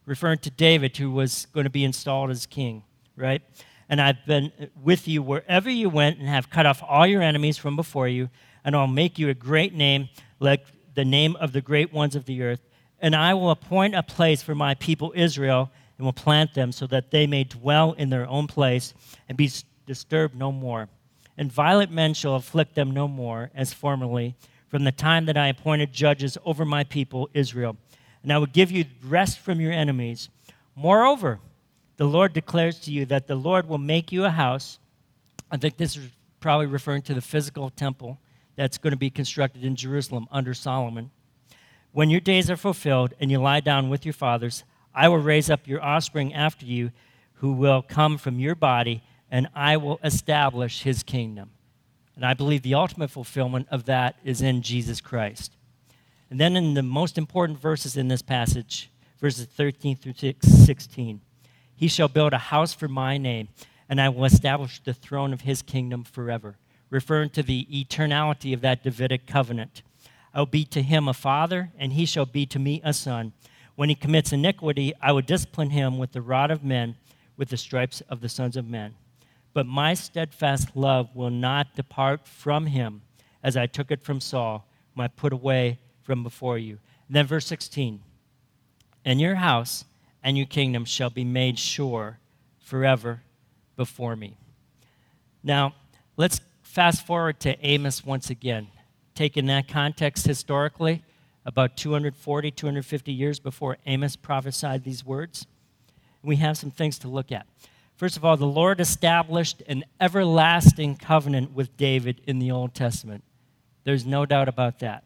Referring 0.06 0.40
to 0.40 0.50
David, 0.50 0.98
who 0.98 1.12
was 1.12 1.48
going 1.54 1.66
to 1.66 1.70
be 1.70 1.84
installed 1.84 2.30
as 2.30 2.46
king, 2.46 2.84
right? 3.16 3.42
And 3.90 4.02
I've 4.02 4.26
been 4.26 4.52
with 4.82 5.08
you 5.08 5.22
wherever 5.22 5.70
you 5.70 5.90
went 5.90 6.20
and 6.20 6.28
have 6.28 6.50
cut 6.50 6.66
off 6.66 6.84
all 6.88 7.06
your 7.06 7.22
enemies 7.22 7.58
from 7.58 7.76
before 7.76 8.08
you, 8.08 8.30
and 8.64 8.76
I'll 8.76 8.88
make 8.88 9.20
you 9.20 9.30
a 9.30 9.34
great 9.34 9.74
name 9.74 10.10
like 10.40 10.66
the 10.96 11.06
name 11.06 11.36
of 11.38 11.54
the 11.54 11.62
great 11.62 11.94
ones 11.94 12.16
of 12.16 12.26
the 12.26 12.42
earth, 12.42 12.62
and 13.00 13.16
I 13.16 13.34
will 13.34 13.52
appoint 13.52 13.96
a 13.96 14.04
place 14.04 14.42
for 14.42 14.56
my 14.56 14.74
people 14.76 15.14
Israel 15.16 15.72
and 15.98 16.06
will 16.06 16.14
plant 16.14 16.54
them 16.54 16.72
so 16.72 16.88
that 16.88 17.12
they 17.12 17.28
may 17.28 17.44
dwell 17.44 17.94
in 17.94 18.10
their 18.10 18.28
own 18.28 18.48
place 18.48 18.94
and 19.28 19.38
be 19.38 19.52
disturbed 19.86 20.36
no 20.36 20.52
more. 20.52 20.90
And 21.38 21.52
violent 21.52 21.92
men 21.92 22.14
shall 22.14 22.36
afflict 22.36 22.76
them 22.76 22.92
no 22.92 23.08
more 23.08 23.50
as 23.56 23.74
formerly, 23.74 24.36
from 24.70 24.84
the 24.84 24.92
time 24.92 25.26
that 25.26 25.38
I 25.38 25.48
appointed 25.48 25.92
judges 25.92 26.38
over 26.46 26.64
my 26.64 26.84
people 26.84 27.30
Israel. 27.34 27.76
And 28.24 28.32
I 28.32 28.38
will 28.38 28.46
give 28.46 28.72
you 28.72 28.86
rest 29.04 29.40
from 29.40 29.60
your 29.60 29.72
enemies. 29.72 30.30
Moreover, 30.76 31.40
the 31.98 32.06
Lord 32.06 32.34
declares 32.34 32.80
to 32.82 32.92
you 32.92 33.06
that 33.08 33.28
the 33.28 33.36
Lord 33.36 33.68
will 33.68 33.78
make 33.78 34.12
you 34.12 34.24
a 34.24 34.30
house. 34.30 34.80
I 35.52 35.58
think 35.58 35.78
this 35.78 35.98
is 35.98 36.10
probably 36.40 36.68
referring 36.68 37.02
to 37.04 37.14
the 37.14 37.22
physical 37.22 37.70
temple 37.70 38.20
that's 38.56 38.78
going 38.78 38.92
to 38.92 38.98
be 38.98 39.10
constructed 39.10 39.64
in 39.64 39.76
Jerusalem 39.76 40.28
under 40.32 40.54
Solomon. 40.54 41.12
When 41.92 42.10
your 42.10 42.20
days 42.20 42.50
are 42.50 42.58
fulfilled 42.58 43.14
and 43.20 43.32
you 43.32 43.40
lie 43.40 43.62
down 43.62 43.90
with 43.90 44.06
your 44.06 44.14
fathers, 44.14 44.64
I 44.94 45.08
will 45.08 45.18
raise 45.18 45.50
up 45.50 45.68
your 45.68 45.84
offspring 45.84 46.34
after 46.34 46.66
you 46.66 46.92
who 47.36 47.54
will 47.54 47.82
come 47.82 48.18
from 48.18 48.40
your 48.40 48.56
body, 48.56 49.02
and 49.32 49.48
I 49.56 49.78
will 49.78 50.00
establish 50.04 50.84
his 50.84 51.04
kingdom. 51.04 51.52
And 52.20 52.26
I 52.26 52.34
believe 52.34 52.64
the 52.64 52.76
ultimate 52.76 53.10
fulfillment 53.10 53.70
of 53.72 53.86
that 53.86 54.18
is 54.26 54.42
in 54.42 54.62
Jesus 54.62 55.00
Christ. 55.00 55.54
And 56.30 56.38
then 56.38 56.58
in 56.58 56.74
the 56.74 56.84
most 56.84 57.18
important 57.18 57.58
verses 57.58 57.96
in 57.96 58.10
this 58.10 58.22
passage, 58.22 58.90
verses 59.22 59.46
13 59.46 59.96
through 59.96 60.34
16, 60.42 61.22
he 61.78 61.88
shall 61.88 62.10
build 62.10 62.34
a 62.34 62.38
house 62.38 62.74
for 62.74 62.90
my 62.90 63.18
name, 63.18 63.48
and 63.88 64.02
I 64.02 64.10
will 64.10 64.26
establish 64.26 64.82
the 64.84 64.94
throne 64.94 65.32
of 65.32 65.42
his 65.42 65.62
kingdom 65.62 66.04
forever 66.04 66.58
referring 66.90 67.30
to 67.30 67.42
the 67.42 67.66
eternality 67.72 68.54
of 68.54 68.60
that 68.60 68.84
Davidic 68.84 69.26
covenant. 69.26 69.82
I 70.34 70.40
will 70.40 70.46
be 70.46 70.66
to 70.66 70.82
him 70.82 71.08
a 71.08 71.14
father, 71.14 71.72
and 71.80 71.94
he 71.94 72.06
shall 72.06 72.26
be 72.26 72.46
to 72.48 72.60
me 72.60 72.82
a 72.84 72.92
son. 72.92 73.32
When 73.78 73.88
he 73.88 73.96
commits 73.96 74.34
iniquity, 74.34 74.94
I 75.02 75.14
will 75.14 75.22
discipline 75.22 75.70
him 75.70 75.98
with 75.98 76.12
the 76.12 76.22
rod 76.22 76.52
of 76.52 76.66
men, 76.66 76.98
with 77.38 77.48
the 77.48 77.56
stripes 77.56 78.02
of 78.10 78.20
the 78.20 78.28
sons 78.28 78.58
of 78.58 78.68
men. 78.68 78.96
But 79.54 79.66
my 79.66 79.94
steadfast 79.94 80.76
love 80.76 81.16
will 81.16 81.30
not 81.30 81.76
depart 81.76 82.28
from 82.28 82.68
him, 82.68 83.02
as 83.44 83.58
I 83.58 83.66
took 83.66 83.92
it 83.92 84.02
from 84.02 84.22
Saul, 84.22 84.68
whom 84.94 85.04
I 85.04 85.08
put 85.08 85.34
away 85.34 85.80
from 86.04 86.24
before 86.24 86.58
you. 86.58 86.80
And 87.08 87.16
then 87.16 87.26
verse 87.26 87.48
16 87.48 88.02
And 89.06 89.20
your 89.20 89.36
house 89.36 89.86
and 90.24 90.38
your 90.38 90.48
kingdom 90.48 90.86
shall 90.86 91.10
be 91.10 91.24
made 91.24 91.58
sure 91.58 92.20
forever 92.60 93.22
before 93.76 94.16
me. 94.16 94.38
Now, 95.44 95.74
let's 96.18 96.42
fast 96.62 97.06
forward 97.06 97.40
to 97.42 97.66
Amos 97.66 98.06
once 98.06 98.30
again. 98.30 98.68
Taking 99.16 99.48
that 99.48 99.68
context 99.68 100.26
historically, 100.26 101.04
about 101.46 101.78
240, 101.78 102.52
250 102.52 103.12
years 103.12 103.40
before 103.40 103.78
Amos 103.86 104.16
prophesied 104.16 104.84
these 104.84 105.06
words, 105.06 105.48
we 106.22 106.36
have 106.36 106.58
some 106.58 106.72
things 106.72 107.00
to 107.00 107.08
look 107.08 107.32
at. 107.32 107.48
First 108.00 108.16
of 108.16 108.24
all, 108.24 108.38
the 108.38 108.46
Lord 108.46 108.80
established 108.80 109.62
an 109.68 109.84
everlasting 110.00 110.96
covenant 110.96 111.54
with 111.54 111.76
David 111.76 112.22
in 112.26 112.40
the 112.40 112.50
Old 112.50 112.74
Testament. 112.74 113.26
There's 113.84 114.06
no 114.06 114.26
doubt 114.26 114.48
about 114.48 114.80
that. 114.80 115.04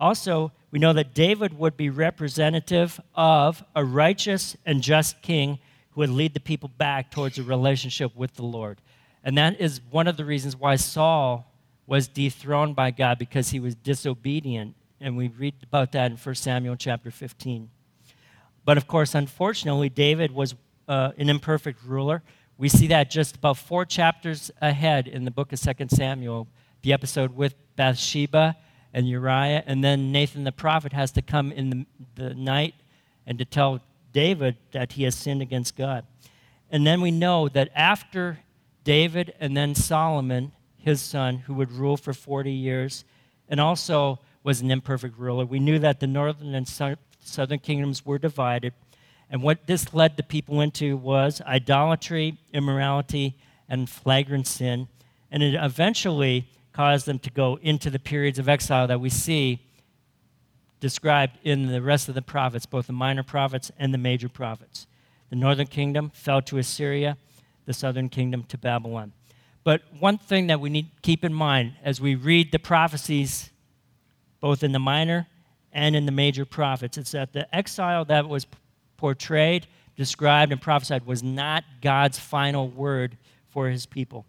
Also, 0.00 0.50
we 0.70 0.78
know 0.78 0.94
that 0.94 1.12
David 1.12 1.58
would 1.58 1.76
be 1.76 1.90
representative 1.90 2.98
of 3.14 3.62
a 3.76 3.84
righteous 3.84 4.56
and 4.64 4.80
just 4.80 5.20
king 5.20 5.58
who 5.90 6.00
would 6.00 6.08
lead 6.08 6.32
the 6.32 6.40
people 6.40 6.70
back 6.78 7.10
towards 7.10 7.38
a 7.38 7.42
relationship 7.42 8.16
with 8.16 8.32
the 8.36 8.42
Lord. 8.42 8.80
And 9.22 9.36
that 9.36 9.60
is 9.60 9.82
one 9.90 10.08
of 10.08 10.16
the 10.16 10.24
reasons 10.24 10.56
why 10.56 10.76
Saul 10.76 11.52
was 11.86 12.08
dethroned 12.08 12.74
by 12.74 12.90
God 12.90 13.18
because 13.18 13.50
he 13.50 13.60
was 13.60 13.74
disobedient. 13.74 14.74
And 14.98 15.18
we 15.18 15.28
read 15.28 15.56
about 15.62 15.92
that 15.92 16.10
in 16.10 16.16
1 16.16 16.34
Samuel 16.36 16.76
chapter 16.76 17.10
15. 17.10 17.68
But 18.64 18.78
of 18.78 18.86
course, 18.86 19.14
unfortunately, 19.14 19.90
David 19.90 20.30
was 20.30 20.54
uh, 20.88 21.12
an 21.16 21.28
imperfect 21.28 21.80
ruler. 21.84 22.22
We 22.56 22.68
see 22.68 22.86
that 22.88 23.10
just 23.10 23.36
about 23.36 23.56
four 23.56 23.84
chapters 23.84 24.50
ahead 24.60 25.08
in 25.08 25.24
the 25.24 25.30
book 25.30 25.52
of 25.52 25.60
2 25.60 25.72
Samuel, 25.88 26.46
the 26.82 26.92
episode 26.92 27.34
with 27.34 27.54
Bathsheba 27.76 28.56
and 28.92 29.08
Uriah. 29.08 29.64
And 29.66 29.82
then 29.82 30.12
Nathan 30.12 30.44
the 30.44 30.52
prophet 30.52 30.92
has 30.92 31.10
to 31.12 31.22
come 31.22 31.50
in 31.50 31.70
the, 31.70 31.86
the 32.14 32.34
night 32.34 32.74
and 33.26 33.38
to 33.38 33.44
tell 33.44 33.80
David 34.12 34.56
that 34.72 34.92
he 34.92 35.02
has 35.02 35.14
sinned 35.14 35.42
against 35.42 35.76
God. 35.76 36.06
And 36.70 36.86
then 36.86 37.00
we 37.00 37.10
know 37.10 37.48
that 37.48 37.70
after 37.74 38.38
David 38.84 39.34
and 39.40 39.56
then 39.56 39.74
Solomon, 39.74 40.52
his 40.76 41.00
son, 41.00 41.38
who 41.38 41.54
would 41.54 41.72
rule 41.72 41.96
for 41.96 42.12
40 42.12 42.52
years 42.52 43.04
and 43.48 43.60
also 43.60 44.20
was 44.42 44.60
an 44.60 44.70
imperfect 44.70 45.18
ruler. 45.18 45.44
We 45.44 45.58
knew 45.58 45.78
that 45.80 46.00
the 46.00 46.06
northern 46.06 46.54
and 46.54 46.68
southern 46.68 47.58
kingdoms 47.58 48.04
were 48.06 48.18
divided. 48.18 48.74
And 49.30 49.42
what 49.42 49.66
this 49.66 49.94
led 49.94 50.16
the 50.16 50.22
people 50.22 50.60
into 50.60 50.96
was 50.96 51.40
idolatry, 51.42 52.38
immorality, 52.52 53.36
and 53.68 53.88
flagrant 53.88 54.46
sin. 54.46 54.88
And 55.30 55.42
it 55.42 55.54
eventually 55.54 56.48
caused 56.72 57.06
them 57.06 57.18
to 57.20 57.30
go 57.30 57.58
into 57.62 57.90
the 57.90 57.98
periods 57.98 58.38
of 58.38 58.48
exile 58.48 58.86
that 58.86 59.00
we 59.00 59.10
see 59.10 59.60
described 60.80 61.38
in 61.42 61.68
the 61.68 61.80
rest 61.80 62.08
of 62.08 62.14
the 62.14 62.22
prophets, 62.22 62.66
both 62.66 62.86
the 62.86 62.92
minor 62.92 63.22
prophets 63.22 63.72
and 63.78 63.94
the 63.94 63.98
major 63.98 64.28
prophets. 64.28 64.86
The 65.30 65.36
northern 65.36 65.66
kingdom 65.66 66.10
fell 66.14 66.42
to 66.42 66.58
Assyria 66.58 67.16
the 67.64 67.72
southern 67.72 68.08
kingdom 68.08 68.44
to 68.44 68.58
Babylon. 68.58 69.12
But 69.62 69.82
one 69.98 70.18
thing 70.18 70.48
that 70.48 70.60
we 70.60 70.68
need 70.68 70.94
to 70.94 71.00
keep 71.00 71.24
in 71.24 71.32
mind 71.32 71.72
as 71.82 72.00
we 72.00 72.14
read 72.14 72.52
the 72.52 72.58
prophecies, 72.58 73.50
both 74.40 74.62
in 74.62 74.72
the 74.72 74.78
minor 74.78 75.26
and 75.72 75.96
in 75.96 76.04
the 76.04 76.12
major 76.12 76.44
prophets, 76.44 76.98
is 76.98 77.12
that 77.12 77.32
the 77.32 77.52
exile 77.54 78.04
that 78.04 78.28
was 78.28 78.46
portrayed 79.04 79.66
described 79.98 80.50
and 80.50 80.62
prophesied 80.62 81.04
was 81.04 81.22
not 81.22 81.62
God's 81.82 82.18
final 82.18 82.68
word 82.68 83.18
for 83.50 83.68
his 83.68 83.84
people. 83.84 84.24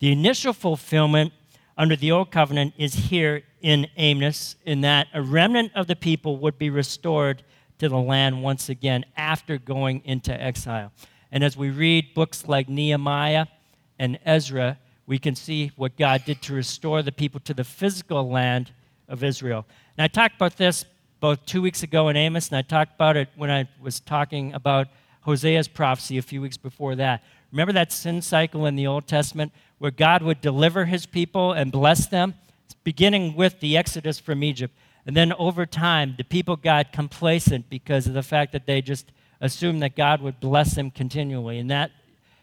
The 0.00 0.12
initial 0.12 0.52
fulfillment 0.52 1.32
under 1.78 1.96
the 1.96 2.12
old 2.12 2.30
covenant 2.30 2.74
is 2.76 2.92
here 2.92 3.42
in 3.62 3.86
Amos, 3.96 4.56
in 4.66 4.82
that 4.82 5.06
a 5.14 5.22
remnant 5.22 5.72
of 5.74 5.86
the 5.86 5.96
people 5.96 6.36
would 6.36 6.58
be 6.58 6.68
restored 6.68 7.42
to 7.78 7.88
the 7.88 7.96
land 7.96 8.42
once 8.42 8.68
again 8.68 9.06
after 9.16 9.56
going 9.56 10.02
into 10.04 10.38
exile. 10.38 10.92
And 11.32 11.42
as 11.42 11.56
we 11.56 11.70
read 11.70 12.12
books 12.12 12.46
like 12.46 12.68
Nehemiah 12.68 13.46
and 13.98 14.18
Ezra, 14.26 14.78
we 15.06 15.18
can 15.18 15.36
see 15.36 15.72
what 15.76 15.96
God 15.96 16.26
did 16.26 16.42
to 16.42 16.52
restore 16.52 17.02
the 17.02 17.12
people 17.12 17.40
to 17.40 17.54
the 17.54 17.64
physical 17.64 18.28
land 18.28 18.72
of 19.08 19.24
Israel. 19.24 19.64
And 19.96 20.04
I 20.04 20.08
talked 20.08 20.36
about 20.36 20.58
this 20.58 20.84
both 21.20 21.44
two 21.46 21.60
weeks 21.60 21.82
ago 21.82 22.08
in 22.08 22.16
Amos, 22.16 22.48
and 22.48 22.56
I 22.56 22.62
talked 22.62 22.94
about 22.94 23.16
it 23.16 23.28
when 23.36 23.50
I 23.50 23.68
was 23.80 24.00
talking 24.00 24.52
about 24.54 24.88
Hosea's 25.26 25.68
prophecy 25.68 26.18
a 26.18 26.22
few 26.22 26.40
weeks 26.40 26.56
before 26.56 26.94
that. 26.96 27.22
Remember 27.50 27.72
that 27.72 27.92
sin 27.92 28.22
cycle 28.22 28.66
in 28.66 28.76
the 28.76 28.86
Old 28.86 29.06
Testament 29.06 29.52
where 29.78 29.90
God 29.90 30.22
would 30.22 30.40
deliver 30.40 30.84
his 30.84 31.06
people 31.06 31.52
and 31.52 31.72
bless 31.72 32.06
them, 32.06 32.34
beginning 32.84 33.34
with 33.34 33.60
the 33.60 33.76
Exodus 33.76 34.18
from 34.18 34.44
Egypt. 34.44 34.74
And 35.06 35.16
then 35.16 35.32
over 35.34 35.66
time, 35.66 36.14
the 36.16 36.24
people 36.24 36.56
got 36.56 36.92
complacent 36.92 37.68
because 37.70 38.06
of 38.06 38.14
the 38.14 38.22
fact 38.22 38.52
that 38.52 38.66
they 38.66 38.82
just 38.82 39.10
assumed 39.40 39.82
that 39.82 39.96
God 39.96 40.20
would 40.20 40.40
bless 40.40 40.74
them 40.74 40.90
continually. 40.90 41.58
And 41.58 41.70
that 41.70 41.90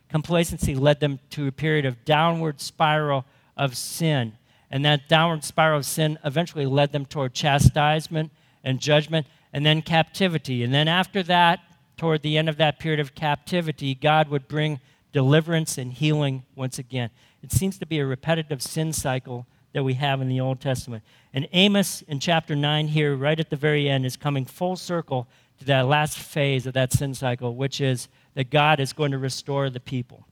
complacency 0.10 0.76
led 0.76 1.00
them 1.00 1.20
to 1.32 1.48
a 1.48 1.52
period 1.52 1.86
of 1.86 2.04
downward 2.06 2.60
spiral 2.60 3.26
of 3.56 3.78
sin. 3.78 4.34
And 4.72 4.84
that 4.84 5.08
downward 5.08 5.44
spiral 5.44 5.80
of 5.80 5.86
sin 5.86 6.18
eventually 6.24 6.66
led 6.66 6.92
them 6.92 7.06
toward 7.06 7.34
chastisement 7.34 8.32
and 8.66 8.82
judgment 8.82 9.28
and 9.54 9.66
then 9.66 9.82
captivity. 9.82 10.64
And 10.64 10.74
then 10.74 10.90
after 10.90 11.24
that, 11.24 11.62
toward 11.96 12.24
the 12.24 12.38
end 12.38 12.50
of 12.50 12.58
that 12.58 12.80
period 12.80 13.00
of 13.00 13.16
captivity, 13.16 13.96
God 13.96 14.28
would 14.28 14.50
bring 14.50 14.82
deliverance 15.14 15.78
and 15.78 15.94
healing 15.94 16.44
once 16.56 16.78
again. 16.78 17.10
It 17.42 17.54
seems 17.54 17.78
to 17.80 17.86
be 17.86 18.00
a 18.00 18.06
repetitive 18.06 18.62
sin 18.62 18.92
cycle 18.92 19.46
that 19.72 19.84
we 19.84 19.94
have 19.94 20.20
in 20.20 20.28
the 20.28 20.42
Old 20.42 20.60
Testament. 20.60 21.04
And 21.34 21.48
Amos 21.54 22.02
in 22.02 22.20
chapter 22.20 22.56
9 22.56 22.90
here, 22.90 23.16
right 23.16 23.40
at 23.40 23.50
the 23.50 23.56
very 23.56 23.88
end, 23.88 24.06
is 24.06 24.18
coming 24.18 24.46
full 24.46 24.76
circle 24.76 25.28
to 25.60 25.66
that 25.66 25.88
last 25.88 26.18
phase 26.18 26.66
of 26.66 26.74
that 26.74 26.92
sin 26.92 27.14
cycle, 27.14 27.56
which 27.56 27.80
is 27.80 28.10
that 28.34 28.50
God 28.50 28.80
is 28.80 28.94
going 28.94 29.12
to 29.12 29.18
restore 29.18 29.70
the 29.70 29.80
people. 29.80 30.26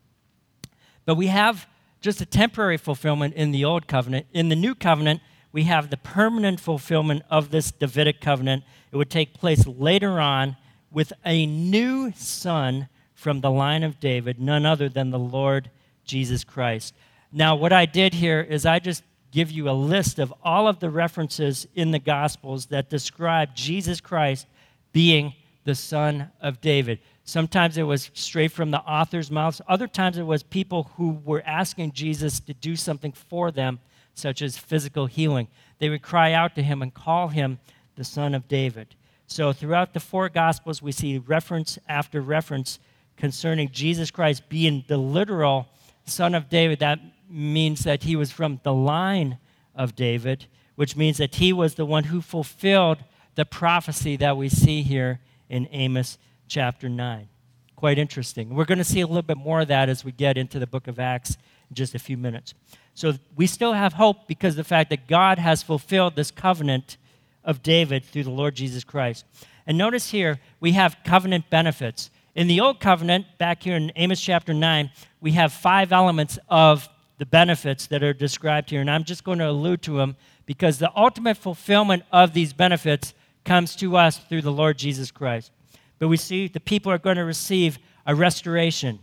But 1.06 1.16
we 1.16 1.28
have 1.28 1.68
just 2.02 2.20
a 2.20 2.26
temporary 2.26 2.78
fulfillment 2.78 3.34
in 3.36 3.52
the 3.52 3.64
Old 3.64 3.88
Covenant. 3.88 4.26
In 4.34 4.50
the 4.50 4.56
New 4.56 4.76
Covenant, 4.76 5.22
we 5.54 5.64
have 5.64 5.90
the 5.90 5.98
permanent 5.98 6.60
fulfillment 6.60 7.24
of 7.30 7.52
this 7.52 7.72
Davidic 7.72 8.20
covenant. 8.20 8.64
It 8.92 8.98
would 8.98 9.10
take 9.10 9.34
place 9.34 9.66
later 9.66 10.20
on 10.20 10.58
with 10.92 11.14
a 11.26 11.46
new 11.46 12.12
son 12.16 12.90
from 13.14 13.40
the 13.40 13.52
line 13.52 13.84
of 13.84 14.02
David, 14.02 14.42
none 14.42 14.66
other 14.66 14.90
than 14.90 15.12
the 15.12 15.20
Lord 15.20 15.70
Jesus 16.04 16.44
Christ. 16.44 16.94
Now, 17.32 17.56
what 17.56 17.72
I 17.72 17.86
did 17.86 18.16
here 18.16 18.42
is 18.42 18.66
I 18.66 18.80
just 18.80 19.04
give 19.32 19.50
you 19.50 19.70
a 19.70 19.72
list 19.72 20.20
of 20.20 20.34
all 20.44 20.68
of 20.68 20.80
the 20.80 20.90
references 20.90 21.68
in 21.74 21.92
the 21.92 22.00
Gospels 22.00 22.66
that 22.68 22.90
describe 22.90 23.56
Jesus 23.56 24.02
Christ 24.02 24.46
being 24.92 25.34
the 25.64 25.76
son 25.76 26.30
of 26.42 26.62
David. 26.62 27.00
Sometimes 27.24 27.78
it 27.78 27.84
was 27.84 28.12
straight 28.14 28.52
from 28.52 28.72
the 28.72 28.82
author's 28.82 29.32
mouths. 29.32 29.62
Other 29.68 29.88
times 29.88 30.18
it 30.18 30.24
was 30.24 30.44
people 30.44 30.92
who 30.98 31.22
were 31.24 31.42
asking 31.46 31.94
Jesus 31.94 32.40
to 32.42 32.54
do 32.54 32.76
something 32.76 33.14
for 33.14 33.50
them, 33.50 33.80
such 34.14 34.42
as 34.42 34.58
physical 34.58 35.08
healing. 35.08 35.48
They 35.80 35.90
would 35.90 36.02
cry 36.02 36.34
out 36.34 36.56
to 36.56 36.64
him 36.64 36.82
and 36.82 36.94
call 36.94 37.30
him 37.30 37.60
the 37.96 38.04
son 38.04 38.34
of 38.34 38.48
David. 38.48 38.96
So 39.28 39.54
throughout 39.54 39.94
the 39.94 40.00
four 40.00 40.30
Gospels, 40.30 40.82
we 40.82 40.92
see 40.92 41.18
reference 41.18 41.80
after 41.88 42.22
reference 42.22 42.80
concerning 43.18 43.70
Jesus 43.72 44.12
Christ 44.12 44.50
being 44.50 44.84
the 44.88 44.98
literal 44.98 45.68
son 46.06 46.36
of 46.36 46.50
David, 46.50 46.80
that 46.80 47.00
means 47.30 47.84
that 47.84 48.04
he 48.04 48.16
was 48.16 48.32
from 48.32 48.60
the 48.64 48.74
line 48.74 49.38
of 49.76 49.96
David, 49.96 50.46
which 50.76 50.96
means 50.96 51.18
that 51.18 51.36
he 51.36 51.54
was 51.54 51.76
the 51.76 51.86
one 51.86 52.06
who 52.06 52.22
fulfilled 52.22 53.00
the 53.36 53.46
prophecy 53.46 54.16
that 54.18 54.38
we 54.38 54.50
see 54.50 54.84
here 54.84 55.20
in 55.50 55.68
Amos 55.72 56.18
chapter 56.48 56.90
9. 56.90 57.28
Quite 57.76 57.98
interesting. 57.98 58.54
We're 58.54 58.66
going 58.66 58.78
to 58.78 58.84
see 58.84 59.02
a 59.02 59.08
little 59.08 59.22
bit 59.24 59.38
more 59.38 59.62
of 59.62 59.68
that 59.70 59.90
as 59.90 60.06
we 60.06 60.12
get 60.12 60.38
into 60.38 60.60
the 60.60 60.68
book 60.68 60.88
of 60.88 61.00
Acts 61.00 61.38
just 61.74 61.96
a 61.96 62.00
few 62.00 62.18
minutes. 62.18 62.54
So 62.94 63.14
we 63.36 63.48
still 63.48 63.74
have 63.74 63.94
hope 63.94 64.28
because 64.28 64.56
the 64.56 64.64
fact 64.64 64.90
that 64.92 65.08
God 65.08 65.40
has 65.40 65.64
fulfilled 65.64 66.16
this 66.16 66.32
covenant 66.32 66.98
of 67.44 67.64
David 67.64 68.06
through 68.06 68.24
the 68.24 68.32
Lord 68.32 68.56
Jesus 68.56 68.84
Christ. 68.84 69.26
And 69.66 69.78
notice 69.78 70.12
here, 70.12 70.40
we 70.60 70.74
have 70.74 70.98
covenant 71.04 71.50
benefits. 71.50 72.10
In 72.36 72.48
the 72.48 72.60
Old 72.62 72.80
Covenant, 72.80 73.26
back 73.38 73.64
here 73.64 73.76
in 73.76 73.92
Amos 73.96 74.20
chapter 74.20 74.54
9, 74.54 74.92
we 75.22 75.32
have 75.34 75.54
five 75.54 75.92
elements 75.92 76.40
of 76.50 76.90
the 77.18 77.26
benefits 77.26 77.88
that 77.88 78.04
are 78.04 78.14
described 78.14 78.70
here. 78.70 78.82
And 78.82 78.90
I'm 78.90 79.04
just 79.04 79.24
going 79.24 79.40
to 79.40 79.50
allude 79.50 79.82
to 79.84 79.98
them 79.98 80.16
because 80.46 80.80
the 80.80 80.92
ultimate 80.96 81.38
fulfillment 81.38 82.04
of 82.12 82.34
these 82.34 82.54
benefits 82.54 83.14
comes 83.46 83.76
to 83.78 83.98
us 83.98 84.18
through 84.18 84.42
the 84.42 84.52
Lord 84.52 84.78
Jesus 84.78 85.12
Christ. 85.12 85.52
But 86.00 86.08
we 86.08 86.18
see 86.18 86.48
the 86.48 86.60
people 86.60 86.92
are 86.92 86.98
going 86.98 87.18
to 87.18 87.24
receive 87.24 87.78
a 88.06 88.16
restoration. 88.16 89.00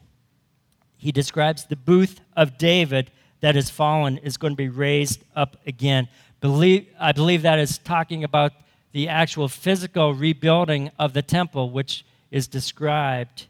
He 1.00 1.12
describes 1.12 1.64
the 1.64 1.76
booth 1.76 2.20
of 2.36 2.58
David 2.58 3.10
that 3.40 3.54
has 3.54 3.70
fallen 3.70 4.18
is 4.18 4.36
going 4.36 4.52
to 4.52 4.56
be 4.56 4.68
raised 4.68 5.24
up 5.34 5.56
again. 5.66 6.08
Believe, 6.42 6.86
I 6.98 7.12
believe 7.12 7.40
that 7.42 7.58
is 7.58 7.78
talking 7.78 8.22
about 8.22 8.52
the 8.92 9.08
actual 9.08 9.48
physical 9.48 10.12
rebuilding 10.12 10.90
of 10.98 11.14
the 11.14 11.22
temple, 11.22 11.70
which 11.70 12.04
is 12.30 12.46
described 12.46 13.46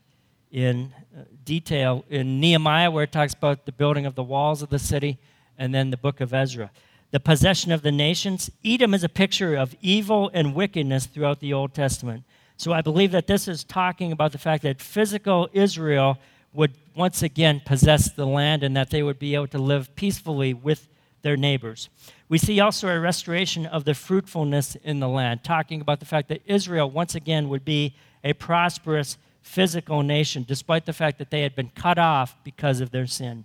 in 0.53 0.93
uh, 1.17 1.23
detail 1.45 2.05
in 2.09 2.39
Nehemiah, 2.39 2.91
where 2.91 3.03
it 3.05 3.11
talks 3.11 3.35
about 3.35 3.67
the 3.67 3.73
building 3.73 4.07
of 4.07 4.15
the 4.15 4.23
walls 4.23 4.63
of 4.63 4.71
the 4.71 4.79
city, 4.79 5.19
and 5.59 5.75
then 5.75 5.91
the 5.91 5.97
book 5.97 6.21
of 6.21 6.33
Ezra. 6.33 6.71
The 7.11 7.19
possession 7.21 7.73
of 7.73 7.83
the 7.83 7.91
nations. 7.91 8.49
Edom 8.65 8.95
is 8.95 9.03
a 9.03 9.09
picture 9.09 9.57
of 9.57 9.75
evil 9.81 10.31
and 10.33 10.55
wickedness 10.55 11.07
throughout 11.07 11.41
the 11.41 11.53
Old 11.53 11.75
Testament. 11.75 12.23
So 12.57 12.73
I 12.73 12.81
believe 12.81 13.11
that 13.11 13.27
this 13.27 13.49
is 13.49 13.65
talking 13.65 14.13
about 14.13 14.31
the 14.31 14.39
fact 14.39 14.63
that 14.63 14.81
physical 14.81 15.49
Israel 15.53 16.19
would 16.53 16.75
once 16.97 17.23
again 17.23 17.63
possess 17.65 18.11
the 18.11 18.27
land 18.27 18.63
and 18.63 18.77
that 18.77 18.91
they 18.91 19.03
would 19.03 19.19
be 19.19 19.35
able 19.35 19.47
to 19.49 19.59
live 19.59 19.95
peacefully 19.95 20.53
with 20.53 20.89
their 21.23 21.37
neighbors. 21.37 21.89
We 22.29 22.39
see 22.39 22.61
also 22.61 22.89
a 22.89 22.99
restoration 22.99 23.67
of 23.67 23.85
the 23.85 23.95
fruitfulness 23.95 24.77
in 24.77 25.01
the 25.01 25.09
land, 25.09 25.45
talking 25.45 25.81
about 25.81 26.01
the 26.01 26.07
fact 26.07 26.29
that 26.29 26.43
Israel 26.47 26.91
once 26.91 27.15
again 27.15 27.49
would 27.49 27.65
be 27.65 27.95
a 28.25 28.33
prosperous 28.33 29.19
physical 29.43 30.03
nation, 30.03 30.45
despite 30.47 30.87
the 30.87 30.93
fact 30.93 31.19
that 31.19 31.31
they 31.31 31.43
had 31.43 31.55
been 31.55 31.71
cut 31.71 31.99
off 31.99 32.37
because 32.45 32.81
of 32.81 32.91
their 32.91 33.07
sin. 33.07 33.45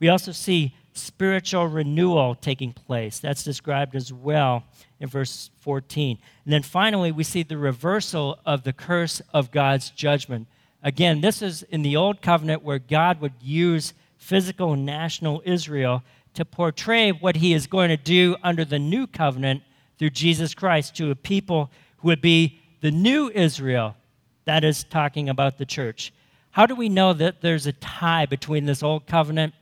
We 0.00 0.08
also 0.08 0.32
see 0.32 0.74
spiritual 0.94 1.68
renewal 1.68 2.34
taking 2.34 2.72
place. 2.72 3.18
That's 3.18 3.44
described 3.44 3.94
as 3.94 4.12
well 4.12 4.64
in 5.00 5.08
verse 5.08 5.50
14. 5.60 6.18
And 6.44 6.52
then 6.52 6.62
finally, 6.62 7.12
we 7.12 7.24
see 7.24 7.42
the 7.42 7.56
reversal 7.56 8.38
of 8.44 8.64
the 8.64 8.72
curse 8.72 9.22
of 9.32 9.50
God's 9.50 9.90
judgment. 9.90 10.48
Again, 10.82 11.20
this 11.20 11.42
is 11.42 11.62
in 11.64 11.82
the 11.82 11.96
Old 11.96 12.22
Covenant 12.22 12.62
where 12.62 12.78
God 12.78 13.20
would 13.20 13.34
use 13.40 13.94
physical 14.16 14.76
national 14.76 15.42
Israel 15.44 16.02
to 16.34 16.44
portray 16.44 17.12
what 17.12 17.36
he 17.36 17.52
is 17.52 17.66
going 17.66 17.90
to 17.90 17.96
do 17.96 18.36
under 18.42 18.64
the 18.64 18.78
new 18.78 19.06
covenant 19.06 19.62
through 19.98 20.10
Jesus 20.10 20.54
Christ 20.54 20.96
to 20.96 21.10
a 21.10 21.14
people 21.14 21.70
who 21.98 22.08
would 22.08 22.20
be 22.20 22.60
the 22.80 22.90
new 22.90 23.30
Israel, 23.30 23.96
that 24.44 24.64
is 24.64 24.82
talking 24.84 25.28
about 25.28 25.58
the 25.58 25.66
church. 25.66 26.12
How 26.50 26.66
do 26.66 26.74
we 26.74 26.88
know 26.88 27.12
that 27.12 27.40
there's 27.40 27.66
a 27.66 27.72
tie 27.72 28.26
between 28.26 28.66
this 28.66 28.82
old 28.82 29.06
covenant 29.06 29.54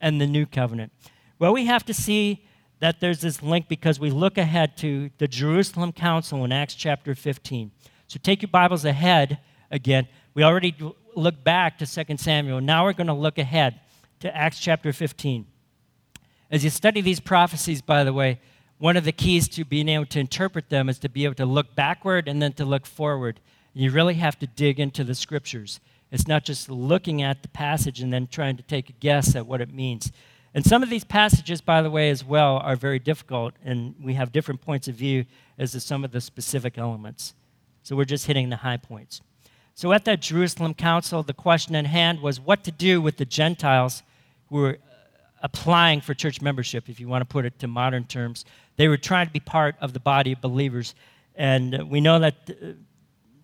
and 0.00 0.20
the 0.20 0.26
new 0.26 0.44
covenant? 0.44 0.92
Well, 1.38 1.54
we 1.54 1.64
have 1.66 1.84
to 1.86 1.94
see 1.94 2.44
that 2.80 3.00
there's 3.00 3.20
this 3.20 3.42
link 3.42 3.68
because 3.68 3.98
we 3.98 4.10
look 4.10 4.38
ahead 4.38 4.76
to 4.78 5.10
the 5.18 5.26
Jerusalem 5.26 5.92
Council 5.92 6.44
in 6.44 6.52
Acts 6.52 6.74
chapter 6.74 7.14
15. 7.14 7.70
So 8.06 8.20
take 8.22 8.42
your 8.42 8.50
Bibles 8.50 8.84
ahead 8.84 9.38
again. 9.70 10.06
We 10.38 10.44
already 10.44 10.72
looked 11.16 11.42
back 11.42 11.78
to 11.78 12.04
2 12.04 12.16
Samuel. 12.16 12.60
Now 12.60 12.84
we're 12.84 12.92
going 12.92 13.08
to 13.08 13.12
look 13.12 13.38
ahead 13.38 13.80
to 14.20 14.32
Acts 14.36 14.60
chapter 14.60 14.92
15. 14.92 15.44
As 16.48 16.62
you 16.62 16.70
study 16.70 17.00
these 17.00 17.18
prophecies, 17.18 17.82
by 17.82 18.04
the 18.04 18.12
way, 18.12 18.38
one 18.78 18.96
of 18.96 19.02
the 19.02 19.10
keys 19.10 19.48
to 19.48 19.64
being 19.64 19.88
able 19.88 20.06
to 20.06 20.20
interpret 20.20 20.70
them 20.70 20.88
is 20.88 21.00
to 21.00 21.08
be 21.08 21.24
able 21.24 21.34
to 21.34 21.44
look 21.44 21.74
backward 21.74 22.28
and 22.28 22.40
then 22.40 22.52
to 22.52 22.64
look 22.64 22.86
forward. 22.86 23.40
You 23.74 23.90
really 23.90 24.14
have 24.14 24.38
to 24.38 24.46
dig 24.46 24.78
into 24.78 25.02
the 25.02 25.16
scriptures. 25.16 25.80
It's 26.12 26.28
not 26.28 26.44
just 26.44 26.70
looking 26.70 27.20
at 27.20 27.42
the 27.42 27.48
passage 27.48 28.00
and 28.00 28.12
then 28.12 28.28
trying 28.28 28.56
to 28.58 28.62
take 28.62 28.88
a 28.90 28.92
guess 29.00 29.34
at 29.34 29.44
what 29.44 29.60
it 29.60 29.74
means. 29.74 30.12
And 30.54 30.64
some 30.64 30.84
of 30.84 30.88
these 30.88 31.02
passages, 31.02 31.60
by 31.60 31.82
the 31.82 31.90
way, 31.90 32.10
as 32.10 32.24
well, 32.24 32.58
are 32.58 32.76
very 32.76 33.00
difficult, 33.00 33.54
and 33.64 33.96
we 34.00 34.14
have 34.14 34.30
different 34.30 34.60
points 34.60 34.86
of 34.86 34.94
view 34.94 35.24
as 35.58 35.72
to 35.72 35.80
some 35.80 36.04
of 36.04 36.12
the 36.12 36.20
specific 36.20 36.78
elements. 36.78 37.34
So 37.82 37.96
we're 37.96 38.04
just 38.04 38.26
hitting 38.26 38.50
the 38.50 38.58
high 38.58 38.76
points. 38.76 39.20
So 39.78 39.92
at 39.92 40.04
that 40.06 40.20
Jerusalem 40.20 40.74
council, 40.74 41.22
the 41.22 41.32
question 41.32 41.76
in 41.76 41.84
hand 41.84 42.20
was 42.20 42.40
what 42.40 42.64
to 42.64 42.72
do 42.72 43.00
with 43.00 43.16
the 43.16 43.24
Gentiles 43.24 44.02
who 44.48 44.56
were 44.56 44.78
applying 45.40 46.00
for 46.00 46.14
church 46.14 46.42
membership, 46.42 46.88
if 46.88 46.98
you 46.98 47.06
want 47.06 47.22
to 47.22 47.24
put 47.26 47.44
it 47.44 47.60
to 47.60 47.68
modern 47.68 48.02
terms. 48.02 48.44
They 48.74 48.88
were 48.88 48.96
trying 48.96 49.28
to 49.28 49.32
be 49.32 49.38
part 49.38 49.76
of 49.80 49.92
the 49.92 50.00
body 50.00 50.32
of 50.32 50.40
believers. 50.40 50.96
And 51.36 51.88
we 51.88 52.00
know 52.00 52.18
that 52.18 52.50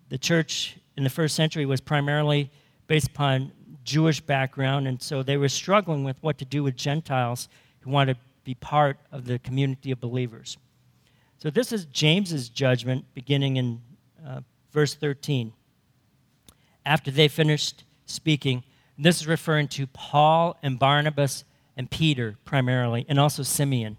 the 0.09 0.17
church 0.17 0.75
in 0.97 1.05
the 1.05 1.09
first 1.09 1.37
century 1.37 1.65
was 1.65 1.79
primarily 1.79 2.51
based 2.87 3.07
upon 3.07 3.53
Jewish 3.85 4.19
background, 4.19 4.89
and 4.89 5.01
so 5.01 5.23
they 5.23 5.37
were 5.37 5.47
struggling 5.47 6.03
with 6.03 6.17
what 6.19 6.37
to 6.39 6.43
do 6.43 6.63
with 6.63 6.75
Gentiles 6.75 7.47
who 7.79 7.91
wanted 7.91 8.15
to 8.15 8.19
be 8.43 8.55
part 8.55 8.97
of 9.09 9.23
the 9.23 9.39
community 9.39 9.89
of 9.89 10.01
believers. 10.01 10.57
So 11.37 11.49
this 11.49 11.71
is 11.71 11.85
James's 11.85 12.49
judgment 12.49 13.05
beginning 13.13 13.55
in 13.55 13.81
uh, 14.27 14.41
verse 14.73 14.95
13. 14.95 15.53
After 16.85 17.11
they 17.11 17.27
finished 17.27 17.83
speaking, 18.05 18.63
this 18.97 19.21
is 19.21 19.27
referring 19.27 19.67
to 19.69 19.87
Paul 19.87 20.57
and 20.61 20.79
Barnabas 20.79 21.43
and 21.75 21.89
Peter 21.89 22.35
primarily, 22.45 23.05
and 23.09 23.19
also 23.19 23.43
Simeon. 23.43 23.97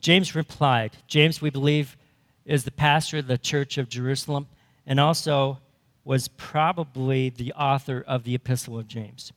James 0.00 0.34
replied, 0.34 0.92
James, 1.06 1.42
we 1.42 1.50
believe, 1.50 1.96
is 2.44 2.64
the 2.64 2.70
pastor 2.70 3.18
of 3.18 3.26
the 3.26 3.36
church 3.36 3.76
of 3.76 3.88
Jerusalem 3.88 4.46
and 4.86 4.98
also 4.98 5.58
was 6.04 6.28
probably 6.28 7.28
the 7.28 7.52
author 7.52 8.02
of 8.06 8.24
the 8.24 8.34
Epistle 8.34 8.78
of 8.78 8.88
James. 8.88 9.32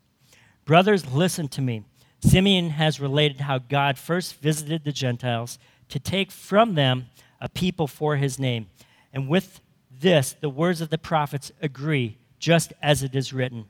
Brothers, 0.63 1.11
listen 1.11 1.49
to 1.49 1.61
me. 1.61 1.83
Simeon 2.21 2.69
has 2.69 3.01
related 3.01 3.41
how 3.41 3.57
God 3.57 3.97
first 3.97 4.35
visited 4.35 4.85
the 4.85 4.93
Gentiles 4.93 5.59
to 5.89 5.99
take 5.99 6.31
from 6.31 6.75
them 6.75 7.07
a 7.41 7.49
people 7.49 7.87
for 7.87 8.15
his 8.15 8.39
name. 8.39 8.67
And 9.11 9.27
with 9.27 9.59
this, 10.01 10.35
the 10.39 10.49
words 10.49 10.81
of 10.81 10.89
the 10.89 10.97
prophets 10.97 11.51
agree, 11.61 12.17
just 12.39 12.73
as 12.81 13.03
it 13.03 13.15
is 13.15 13.33
written 13.33 13.65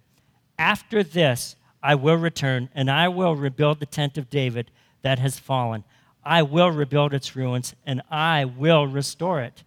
After 0.58 1.04
this, 1.04 1.56
I 1.84 1.96
will 1.96 2.16
return, 2.16 2.70
and 2.74 2.90
I 2.90 3.08
will 3.08 3.36
rebuild 3.36 3.80
the 3.80 3.86
tent 3.86 4.18
of 4.18 4.30
David 4.30 4.72
that 5.02 5.20
has 5.20 5.40
fallen. 5.40 5.84
I 6.24 6.44
will 6.44 6.70
rebuild 6.70 7.14
its 7.14 7.36
ruins, 7.36 7.76
and 7.86 8.02
I 8.10 8.46
will 8.46 8.86
restore 8.88 9.42
it, 9.42 9.64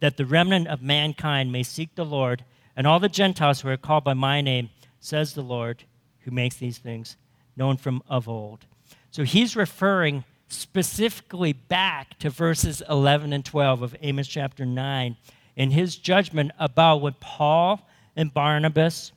that 0.00 0.16
the 0.16 0.24
remnant 0.24 0.68
of 0.68 0.82
mankind 0.82 1.52
may 1.52 1.62
seek 1.62 1.94
the 1.94 2.04
Lord, 2.04 2.44
and 2.74 2.86
all 2.86 2.98
the 2.98 3.08
Gentiles 3.08 3.60
who 3.60 3.68
are 3.68 3.76
called 3.76 4.04
by 4.04 4.14
my 4.14 4.40
name, 4.40 4.70
says 5.00 5.34
the 5.34 5.42
Lord, 5.42 5.84
who 6.20 6.30
makes 6.30 6.56
these 6.56 6.78
things 6.78 7.16
known 7.56 7.76
from 7.76 8.02
of 8.08 8.28
old. 8.28 8.64
So 9.10 9.24
he's 9.24 9.56
referring 9.56 10.24
specifically 10.48 11.52
back 11.52 12.18
to 12.20 12.30
verses 12.30 12.82
11 12.88 13.32
and 13.32 13.44
12 13.44 13.82
of 13.82 13.96
Amos 14.00 14.28
chapter 14.28 14.64
9 14.64 15.16
in 15.58 15.72
his 15.72 15.96
judgment 15.96 16.52
about 16.58 17.02
what 17.02 17.20
Paul 17.20 17.80
and 18.16 18.32
Barnabas 18.32 19.12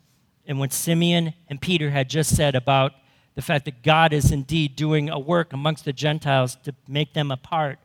and 0.46 0.60
what 0.60 0.74
Simeon 0.74 1.34
and 1.48 1.62
Peter 1.62 1.92
had 1.92 2.10
just 2.10 2.36
said 2.36 2.56
about 2.56 2.94
the 3.36 3.44
fact 3.44 3.64
that 3.66 3.84
God 3.84 4.12
is 4.12 4.32
indeed 4.32 4.76
doing 4.76 5.10
a 5.10 5.20
work 5.20 5.54
amongst 5.54 5.86
the 5.86 5.94
Gentiles 5.94 6.58
to 6.64 6.74
make 6.88 7.14
them 7.14 7.32
a 7.32 7.38
part 7.38 7.78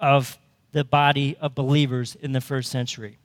of 0.00 0.38
the 0.72 0.84
body 0.84 1.36
of 1.40 1.54
believers 1.54 2.16
in 2.20 2.32
the 2.32 2.40
first 2.40 2.70
century. 2.70 3.18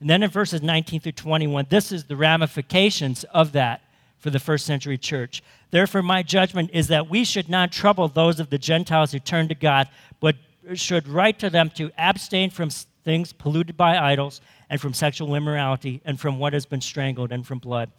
And 0.00 0.08
then 0.08 0.22
in 0.22 0.30
verses 0.30 0.62
19 0.62 1.00
through 1.00 1.12
21, 1.12 1.66
this 1.68 1.92
is 1.92 2.04
the 2.04 2.16
ramifications 2.16 3.24
of 3.24 3.52
that 3.52 3.82
for 4.18 4.30
the 4.30 4.40
first 4.40 4.64
century 4.64 4.96
church. 4.96 5.42
Therefore, 5.70 6.02
my 6.02 6.22
judgment 6.22 6.70
is 6.72 6.88
that 6.88 7.10
we 7.10 7.24
should 7.24 7.50
not 7.50 7.72
trouble 7.72 8.08
those 8.08 8.40
of 8.40 8.48
the 8.48 8.58
Gentiles 8.58 9.12
who 9.12 9.18
turn 9.18 9.48
to 9.48 9.54
God, 9.54 9.88
but 10.18 10.36
should 10.72 11.06
write 11.06 11.38
to 11.40 11.50
them 11.50 11.68
to 11.70 11.90
abstain 11.98 12.48
from 12.48 12.70
things 13.04 13.32
polluted 13.32 13.76
by 13.76 13.98
idols, 13.98 14.40
and 14.70 14.80
from 14.80 14.94
sexual 14.94 15.34
immorality, 15.34 16.00
and 16.04 16.18
from 16.18 16.38
what 16.38 16.52
has 16.52 16.66
been 16.66 16.80
strangled, 16.80 17.30
and 17.30 17.46
from 17.46 17.58
blood. 17.58 17.90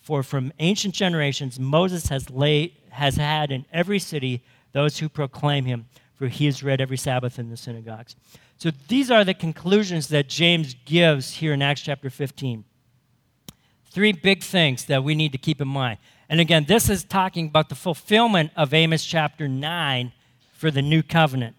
For 0.00 0.22
from 0.22 0.52
ancient 0.58 0.94
generations, 0.94 1.58
Moses 1.58 2.08
has, 2.08 2.30
laid, 2.30 2.72
has 2.90 3.16
had 3.16 3.50
in 3.50 3.64
every 3.72 3.98
city 3.98 4.42
those 4.72 4.98
who 4.98 5.08
proclaim 5.08 5.64
him, 5.64 5.86
for 6.14 6.28
he 6.28 6.46
is 6.46 6.62
read 6.62 6.80
every 6.80 6.96
Sabbath 6.96 7.38
in 7.38 7.50
the 7.50 7.56
synagogues. 7.56 8.16
So 8.58 8.70
these 8.88 9.10
are 9.10 9.24
the 9.24 9.34
conclusions 9.34 10.08
that 10.08 10.28
James 10.28 10.74
gives 10.84 11.34
here 11.34 11.52
in 11.52 11.62
Acts 11.62 11.82
chapter 11.82 12.10
15. 12.10 12.64
Three 13.90 14.12
big 14.12 14.42
things 14.42 14.84
that 14.86 15.04
we 15.04 15.14
need 15.14 15.32
to 15.32 15.38
keep 15.38 15.60
in 15.60 15.68
mind. 15.68 15.98
And 16.28 16.40
again, 16.40 16.64
this 16.64 16.90
is 16.90 17.04
talking 17.04 17.46
about 17.46 17.68
the 17.68 17.74
fulfillment 17.74 18.50
of 18.56 18.74
Amos 18.74 19.04
chapter 19.04 19.48
9 19.48 20.12
for 20.52 20.70
the 20.70 20.82
new 20.82 21.02
covenant. 21.02 21.56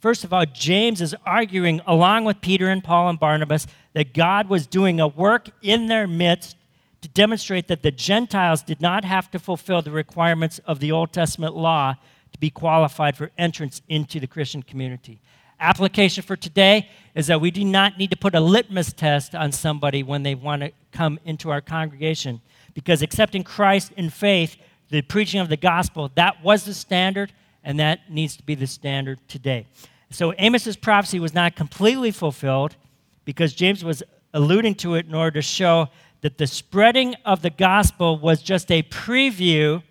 First 0.00 0.24
of 0.24 0.32
all, 0.32 0.44
James 0.46 1.00
is 1.00 1.14
arguing, 1.24 1.80
along 1.86 2.24
with 2.24 2.40
Peter 2.40 2.68
and 2.68 2.84
Paul 2.84 3.08
and 3.08 3.18
Barnabas, 3.18 3.66
that 3.94 4.12
God 4.12 4.48
was 4.48 4.66
doing 4.66 5.00
a 5.00 5.08
work 5.08 5.48
in 5.62 5.86
their 5.86 6.06
midst 6.06 6.56
to 7.00 7.08
demonstrate 7.08 7.68
that 7.68 7.82
the 7.82 7.90
Gentiles 7.90 8.62
did 8.62 8.80
not 8.80 9.04
have 9.04 9.30
to 9.30 9.38
fulfill 9.38 9.82
the 9.82 9.90
requirements 9.90 10.60
of 10.66 10.80
the 10.80 10.92
Old 10.92 11.12
Testament 11.12 11.56
law 11.56 11.94
to 12.32 12.38
be 12.38 12.50
qualified 12.50 13.16
for 13.16 13.30
entrance 13.38 13.80
into 13.88 14.20
the 14.20 14.26
Christian 14.26 14.62
community. 14.62 15.20
Application 15.58 16.22
for 16.22 16.36
today 16.36 16.90
is 17.14 17.28
that 17.28 17.40
we 17.40 17.50
do 17.50 17.64
not 17.64 17.96
need 17.96 18.10
to 18.10 18.16
put 18.16 18.34
a 18.34 18.40
litmus 18.40 18.92
test 18.92 19.34
on 19.34 19.52
somebody 19.52 20.02
when 20.02 20.22
they 20.22 20.34
want 20.34 20.60
to 20.62 20.72
come 20.92 21.18
into 21.24 21.50
our 21.50 21.62
congregation 21.62 22.42
because 22.74 23.00
accepting 23.00 23.42
Christ 23.42 23.92
in 23.96 24.10
faith, 24.10 24.56
the 24.90 25.00
preaching 25.00 25.40
of 25.40 25.48
the 25.48 25.56
gospel, 25.56 26.10
that 26.14 26.44
was 26.44 26.64
the 26.64 26.74
standard 26.74 27.32
and 27.66 27.80
that 27.80 28.08
needs 28.08 28.36
to 28.36 28.44
be 28.44 28.54
the 28.54 28.66
standard 28.66 29.18
today. 29.28 29.66
So 30.10 30.32
Amos's 30.38 30.76
prophecy 30.76 31.18
was 31.18 31.34
not 31.34 31.56
completely 31.56 32.12
fulfilled 32.12 32.76
because 33.24 33.52
James 33.52 33.84
was 33.84 34.04
alluding 34.32 34.76
to 34.76 34.94
it 34.94 35.04
in 35.06 35.14
order 35.14 35.32
to 35.32 35.42
show 35.42 35.88
that 36.20 36.38
the 36.38 36.46
spreading 36.46 37.16
of 37.24 37.42
the 37.42 37.50
gospel 37.50 38.18
was 38.18 38.40
just 38.40 38.70
a 38.70 38.84
preview 38.84 39.82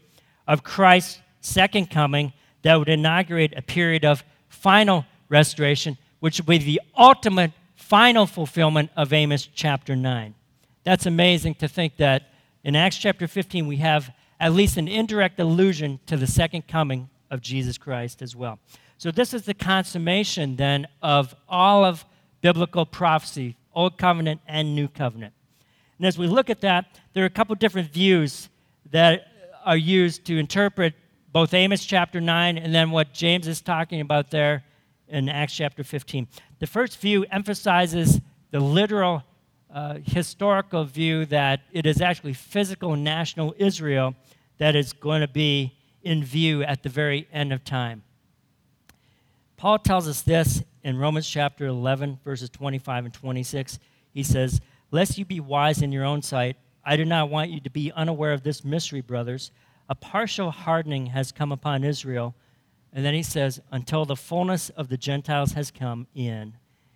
of 0.48 0.64
Christ's 0.64 1.20
second 1.42 1.92
coming 1.92 2.32
that 2.62 2.80
would 2.80 2.88
inaugurate 2.88 3.54
a 3.58 3.62
period 3.62 4.06
of 4.06 4.24
final 4.48 5.06
restoration, 5.28 5.98
which 6.22 6.40
would 6.40 6.46
be 6.46 6.58
the 6.58 6.82
ultimate 6.98 7.52
final 7.76 8.26
fulfillment 8.26 8.90
of 8.96 9.12
Amos 9.12 9.48
chapter 9.54 9.98
9. 9.98 10.34
That's 10.86 11.06
amazing 11.06 11.56
to 11.56 11.68
think 11.68 11.98
that 11.98 12.32
in 12.64 12.76
Acts 12.76 12.98
chapter 12.98 13.28
15 13.28 13.68
we 13.68 13.78
have 13.78 14.12
at 14.40 14.54
least 14.54 14.78
an 14.78 14.88
indirect 14.88 15.40
allusion 15.42 16.00
to 16.06 16.16
the 16.16 16.28
second 16.28 16.68
coming 16.68 17.10
of 17.30 17.42
Jesus 17.42 17.78
Christ 17.78 18.22
as 18.22 18.36
well. 18.36 18.60
So, 18.98 19.12
this 19.12 19.34
is 19.34 19.44
the 19.44 19.54
consummation 19.54 20.56
then 20.56 20.88
of 21.02 21.36
all 21.50 21.84
of 21.84 22.06
biblical 22.42 22.86
prophecy, 22.86 23.58
Old 23.74 23.98
Covenant 23.98 24.42
and 24.48 24.76
New 24.76 24.88
Covenant. 24.88 25.34
And 25.98 26.08
as 26.08 26.18
we 26.18 26.28
look 26.28 26.50
at 26.50 26.62
that, 26.62 26.86
there 27.14 27.24
are 27.24 27.28
a 27.28 27.32
couple 27.32 27.56
different 27.56 27.92
views 27.92 28.50
that 28.92 29.28
are 29.66 29.78
used 29.78 30.26
to 30.26 30.38
interpret 30.38 30.94
both 31.32 31.54
Amos 31.54 31.84
chapter 31.84 32.22
9 32.22 32.58
and 32.58 32.74
then 32.74 32.92
what 32.92 33.14
James 33.14 33.48
is 33.48 33.62
talking 33.62 34.00
about 34.00 34.32
there 34.32 34.64
in 35.08 35.28
Acts 35.28 35.54
chapter 35.54 35.84
15. 35.84 36.28
The 36.60 36.68
first 36.68 37.00
view 37.00 37.26
emphasizes 37.32 38.22
the 38.52 38.60
literal 38.60 39.24
uh, 39.74 39.96
historical 40.04 40.86
view 40.86 41.26
that 41.26 41.62
it 41.72 41.86
is 41.86 42.00
actually 42.00 42.34
physical 42.34 42.96
national 42.96 43.54
Israel 43.58 44.16
that 44.58 44.76
is 44.76 44.94
going 44.94 45.22
to 45.22 45.28
be 45.28 45.75
in 46.06 46.24
view 46.24 46.64
at 46.64 46.84
the 46.84 46.90
very 46.90 47.28
end 47.34 47.52
of 47.52 47.66
time. 47.66 48.04
Paul 49.58 49.80
tells 49.80 50.08
us 50.08 50.22
this 50.22 50.64
in 50.84 50.98
Romans 50.98 51.28
chapter 51.28 51.66
11, 51.66 52.20
verses 52.24 52.50
25 52.50 53.06
and 53.06 53.14
26. 53.14 53.80
He 54.14 54.24
says, 54.24 54.62
Lest 54.92 55.18
you 55.18 55.26
be 55.26 55.42
wise 55.42 55.82
in 55.82 55.92
your 55.92 56.06
own 56.06 56.22
sight, 56.22 56.56
I 56.86 56.96
do 56.96 57.04
not 57.04 57.30
want 57.30 57.50
you 57.50 57.60
to 57.60 57.70
be 57.70 57.92
unaware 57.92 58.32
of 58.32 58.44
this 58.44 58.64
mystery, 58.64 59.02
brothers. 59.02 59.52
A 59.90 59.96
partial 59.96 60.52
hardening 60.52 61.08
has 61.08 61.34
come 61.34 61.52
upon 61.52 61.84
Israel 61.84 62.36
and 62.96 63.04
then 63.04 63.14
he 63.14 63.24
says, 63.24 63.60
until 63.72 64.06
the 64.06 64.16
fullness 64.16 64.70
of 64.70 64.88
the 64.88 64.96
Gentiles 64.96 65.52
has 65.52 65.70
come 65.70 66.08
in. 66.16 66.54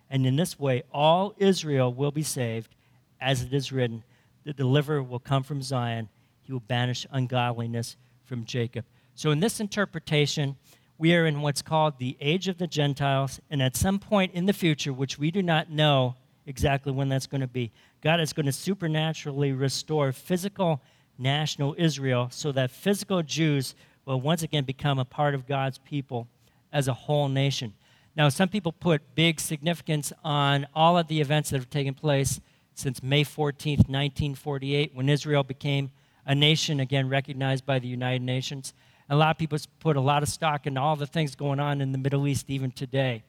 And 0.08 0.26
in 0.26 0.34
this 0.34 0.58
way, 0.58 0.82
all 0.90 1.34
Israel 1.36 1.92
will 1.92 2.10
be 2.10 2.22
saved, 2.22 2.74
as 3.20 3.42
it 3.42 3.52
is 3.52 3.70
written 3.70 4.02
the 4.42 4.54
deliverer 4.54 5.02
will 5.02 5.18
come 5.18 5.42
from 5.42 5.60
Zion, 5.60 6.08
he 6.40 6.52
will 6.52 6.60
banish 6.60 7.06
ungodliness 7.10 7.98
from 8.24 8.46
Jacob. 8.46 8.86
So, 9.14 9.30
in 9.30 9.40
this 9.40 9.60
interpretation, 9.60 10.56
we 10.98 11.14
are 11.14 11.26
in 11.26 11.40
what's 11.40 11.62
called 11.62 11.98
the 11.98 12.16
age 12.20 12.48
of 12.48 12.58
the 12.58 12.66
Gentiles, 12.66 13.40
and 13.50 13.62
at 13.62 13.76
some 13.76 13.98
point 13.98 14.34
in 14.34 14.46
the 14.46 14.52
future, 14.52 14.92
which 14.92 15.18
we 15.18 15.30
do 15.30 15.42
not 15.42 15.70
know 15.70 16.14
exactly 16.46 16.92
when 16.92 17.08
that's 17.08 17.26
going 17.26 17.40
to 17.40 17.46
be, 17.46 17.70
God 18.02 18.20
is 18.20 18.32
going 18.32 18.46
to 18.46 18.52
supernaturally 18.52 19.52
restore 19.52 20.12
physical 20.12 20.80
national 21.18 21.74
Israel 21.78 22.28
so 22.30 22.52
that 22.52 22.70
physical 22.70 23.22
Jews 23.22 23.74
will 24.04 24.20
once 24.20 24.42
again 24.42 24.64
become 24.64 24.98
a 24.98 25.04
part 25.04 25.34
of 25.34 25.46
God's 25.46 25.78
people 25.78 26.26
as 26.72 26.88
a 26.88 26.94
whole 26.94 27.28
nation. 27.28 27.74
Now, 28.16 28.28
some 28.28 28.48
people 28.48 28.72
put 28.72 29.14
big 29.14 29.38
significance 29.38 30.12
on 30.24 30.66
all 30.74 30.98
of 30.98 31.08
the 31.08 31.20
events 31.20 31.50
that 31.50 31.58
have 31.58 31.70
taken 31.70 31.94
place 31.94 32.40
since 32.74 33.02
May 33.02 33.24
14th, 33.24 33.88
1948, 33.88 34.94
when 34.94 35.08
Israel 35.08 35.42
became 35.42 35.90
a 36.26 36.34
nation 36.34 36.80
again 36.80 37.08
recognized 37.08 37.66
by 37.66 37.78
the 37.78 37.88
United 37.88 38.22
Nations. 38.22 38.74
A 39.10 39.16
lot 39.16 39.32
of 39.32 39.38
people 39.38 39.58
put 39.80 39.96
a 39.96 40.00
lot 40.00 40.22
of 40.22 40.28
stock 40.28 40.66
in 40.66 40.78
all 40.78 40.96
the 40.96 41.06
things 41.06 41.34
going 41.34 41.60
on 41.60 41.80
in 41.80 41.92
the 41.92 41.98
Middle 41.98 42.26
East 42.28 42.48
even 42.48 42.70
today. 42.70 43.24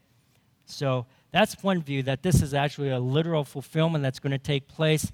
So 0.65 1.07
that's 1.31 1.61
one 1.63 1.81
view 1.81 2.03
that 2.03 2.21
this 2.21 2.41
is 2.43 2.53
actually 2.53 2.91
a 2.91 2.99
literal 2.99 3.43
fulfillment 3.43 4.03
that's 4.03 4.19
going 4.19 4.31
to 4.31 4.37
take 4.37 4.67
place 4.67 5.11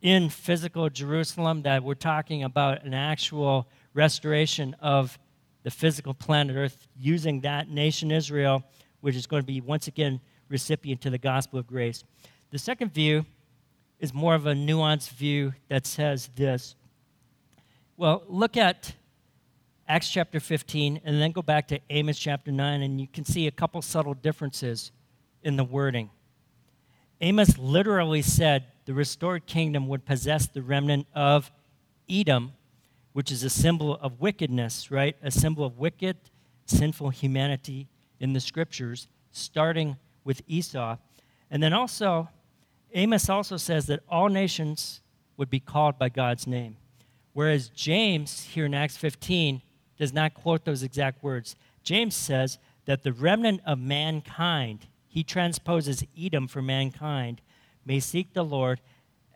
in 0.00 0.28
physical 0.28 0.88
Jerusalem, 0.88 1.62
that 1.62 1.82
we're 1.82 1.94
talking 1.94 2.44
about 2.44 2.84
an 2.84 2.94
actual 2.94 3.66
restoration 3.92 4.76
of 4.80 5.18
the 5.64 5.70
physical 5.70 6.14
planet 6.14 6.56
Earth 6.56 6.86
using 6.96 7.40
that 7.40 7.68
nation 7.68 8.12
Israel, 8.12 8.62
which 9.00 9.16
is 9.16 9.26
going 9.26 9.42
to 9.42 9.46
be 9.46 9.60
once 9.60 9.88
again 9.88 10.20
recipient 10.48 11.00
to 11.00 11.10
the 11.10 11.18
gospel 11.18 11.58
of 11.58 11.66
grace. 11.66 12.04
The 12.50 12.58
second 12.58 12.94
view 12.94 13.26
is 13.98 14.14
more 14.14 14.36
of 14.36 14.46
a 14.46 14.52
nuanced 14.52 15.10
view 15.10 15.54
that 15.68 15.84
says 15.84 16.30
this. 16.36 16.76
Well, 17.96 18.22
look 18.28 18.56
at 18.56 18.94
Acts 19.88 20.10
chapter 20.10 20.38
15 20.38 21.00
and 21.02 21.20
then 21.20 21.32
go 21.32 21.40
back 21.40 21.66
to 21.68 21.80
Amos 21.88 22.18
chapter 22.18 22.52
9, 22.52 22.82
and 22.82 23.00
you 23.00 23.06
can 23.06 23.24
see 23.24 23.46
a 23.46 23.50
couple 23.50 23.80
subtle 23.80 24.12
differences 24.12 24.92
in 25.42 25.56
the 25.56 25.64
wording. 25.64 26.10
Amos 27.22 27.56
literally 27.56 28.20
said 28.20 28.66
the 28.84 28.92
restored 28.92 29.46
kingdom 29.46 29.88
would 29.88 30.04
possess 30.04 30.46
the 30.46 30.60
remnant 30.60 31.06
of 31.14 31.50
Edom, 32.08 32.52
which 33.14 33.32
is 33.32 33.42
a 33.42 33.50
symbol 33.50 33.94
of 33.96 34.20
wickedness, 34.20 34.90
right? 34.90 35.16
A 35.22 35.30
symbol 35.30 35.64
of 35.64 35.78
wicked, 35.78 36.18
sinful 36.66 37.08
humanity 37.08 37.88
in 38.20 38.34
the 38.34 38.40
scriptures, 38.40 39.08
starting 39.32 39.96
with 40.22 40.42
Esau. 40.46 40.96
And 41.50 41.62
then 41.62 41.72
also, 41.72 42.28
Amos 42.92 43.30
also 43.30 43.56
says 43.56 43.86
that 43.86 44.00
all 44.06 44.28
nations 44.28 45.00
would 45.38 45.48
be 45.48 45.60
called 45.60 45.98
by 45.98 46.10
God's 46.10 46.46
name. 46.46 46.76
Whereas 47.32 47.70
James, 47.70 48.44
here 48.44 48.66
in 48.66 48.74
Acts 48.74 48.96
15, 48.98 49.62
does 49.98 50.12
not 50.12 50.34
quote 50.34 50.64
those 50.64 50.82
exact 50.82 51.22
words. 51.22 51.56
James 51.82 52.14
says 52.14 52.58
that 52.86 53.02
the 53.02 53.12
remnant 53.12 53.60
of 53.66 53.78
mankind, 53.78 54.86
he 55.08 55.22
transposes 55.22 56.04
Edom 56.18 56.48
for 56.48 56.62
mankind, 56.62 57.40
may 57.84 58.00
seek 58.00 58.32
the 58.32 58.44
Lord. 58.44 58.80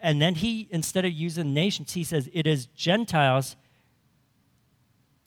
And 0.00 0.20
then 0.20 0.36
he, 0.36 0.68
instead 0.70 1.04
of 1.04 1.12
using 1.12 1.52
nations, 1.52 1.92
he 1.92 2.04
says 2.04 2.28
it 2.32 2.46
is 2.46 2.66
Gentiles 2.66 3.56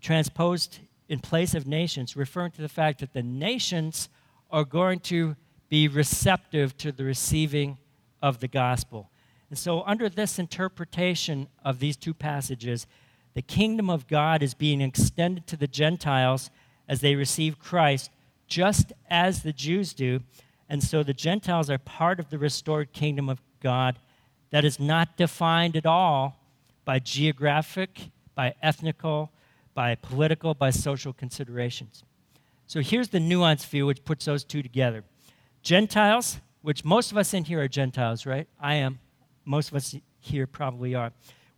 transposed 0.01 0.79
in 1.07 1.19
place 1.19 1.53
of 1.53 1.67
nations, 1.67 2.15
referring 2.15 2.51
to 2.51 2.61
the 2.61 2.69
fact 2.69 2.99
that 2.99 3.13
the 3.13 3.23
nations 3.23 4.09
are 4.51 4.65
going 4.65 4.99
to 4.99 5.35
be 5.69 5.87
receptive 5.87 6.77
to 6.77 6.91
the 6.91 7.03
receiving 7.03 7.77
of 8.21 8.39
the 8.39 8.47
gospel. 8.47 9.09
And 9.49 9.57
so, 9.57 9.83
under 9.83 10.09
this 10.09 10.39
interpretation 10.39 11.47
of 11.63 11.79
these 11.79 11.97
two 11.97 12.13
passages, 12.13 12.87
the 13.35 13.41
kingdom 13.41 13.89
of 13.89 14.07
God 14.07 14.41
is 14.41 14.53
being 14.53 14.81
extended 14.81 15.45
to 15.47 15.57
the 15.57 15.67
Gentiles 15.67 16.49
as 16.87 17.01
they 17.01 17.15
receive 17.15 17.59
Christ, 17.59 18.09
just 18.47 18.93
as 19.09 19.43
the 19.43 19.53
Jews 19.53 19.93
do. 19.93 20.21
And 20.69 20.83
so 20.83 21.03
the 21.03 21.13
Gentiles 21.13 21.69
are 21.69 21.77
part 21.77 22.19
of 22.19 22.29
the 22.29 22.39
restored 22.39 22.93
kingdom 22.93 23.29
of 23.29 23.41
God 23.61 23.99
that 24.51 24.65
is 24.65 24.79
not 24.79 25.17
defined 25.17 25.75
at 25.75 25.85
all 25.85 26.39
by 26.85 26.99
geographic, 26.99 28.09
by 28.35 28.55
ethnical, 28.63 29.31
by 29.73 29.95
political, 29.95 30.53
by 30.53 30.69
social 30.69 31.11
considerations. 31.11 32.03
So 32.67 32.79
here's 32.79 33.09
the 33.09 33.19
nuanced 33.19 33.67
view 33.67 33.85
which 33.85 34.05
puts 34.05 34.25
those 34.25 34.43
two 34.43 34.63
together. 34.63 35.03
Gentiles, 35.61 36.39
which 36.61 36.85
most 36.85 37.11
of 37.11 37.17
us 37.17 37.33
in 37.33 37.43
here 37.43 37.61
are 37.61 37.67
Gentiles, 37.67 38.25
right? 38.25 38.47
I 38.59 38.75
am. 38.75 38.99
Most 39.43 39.69
of 39.69 39.75
us 39.75 39.95
here 40.19 40.47
probably 40.47 40.95
are. 40.95 41.11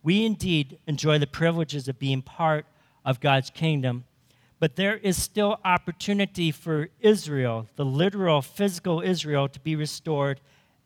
We 0.08 0.24
indeed 0.24 0.78
enjoy 0.86 1.18
the 1.18 1.26
privileges 1.26 1.86
of 1.86 1.98
being 1.98 2.22
part 2.22 2.64
of 3.04 3.20
God's 3.20 3.50
kingdom, 3.50 4.04
but 4.58 4.74
there 4.74 4.96
is 4.96 5.22
still 5.22 5.60
opportunity 5.66 6.50
for 6.50 6.88
Israel, 6.98 7.66
the 7.76 7.84
literal, 7.84 8.40
physical 8.40 9.02
Israel, 9.02 9.50
to 9.50 9.60
be 9.60 9.76
restored, 9.76 10.40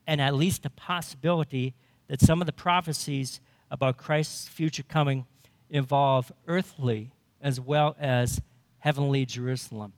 and 0.08 0.20
at 0.20 0.34
least 0.34 0.66
a 0.66 0.70
possibility 0.70 1.72
that 2.08 2.20
some 2.20 2.42
of 2.42 2.46
the 2.46 2.52
prophecies 2.52 3.40
about 3.70 3.96
Christ's 3.96 4.48
future 4.48 4.82
coming 4.82 5.24
involve 5.70 6.32
earthly 6.48 7.12
as 7.40 7.60
well 7.60 7.94
as 8.00 8.40
heavenly 8.80 9.24
Jerusalem. 9.24 9.92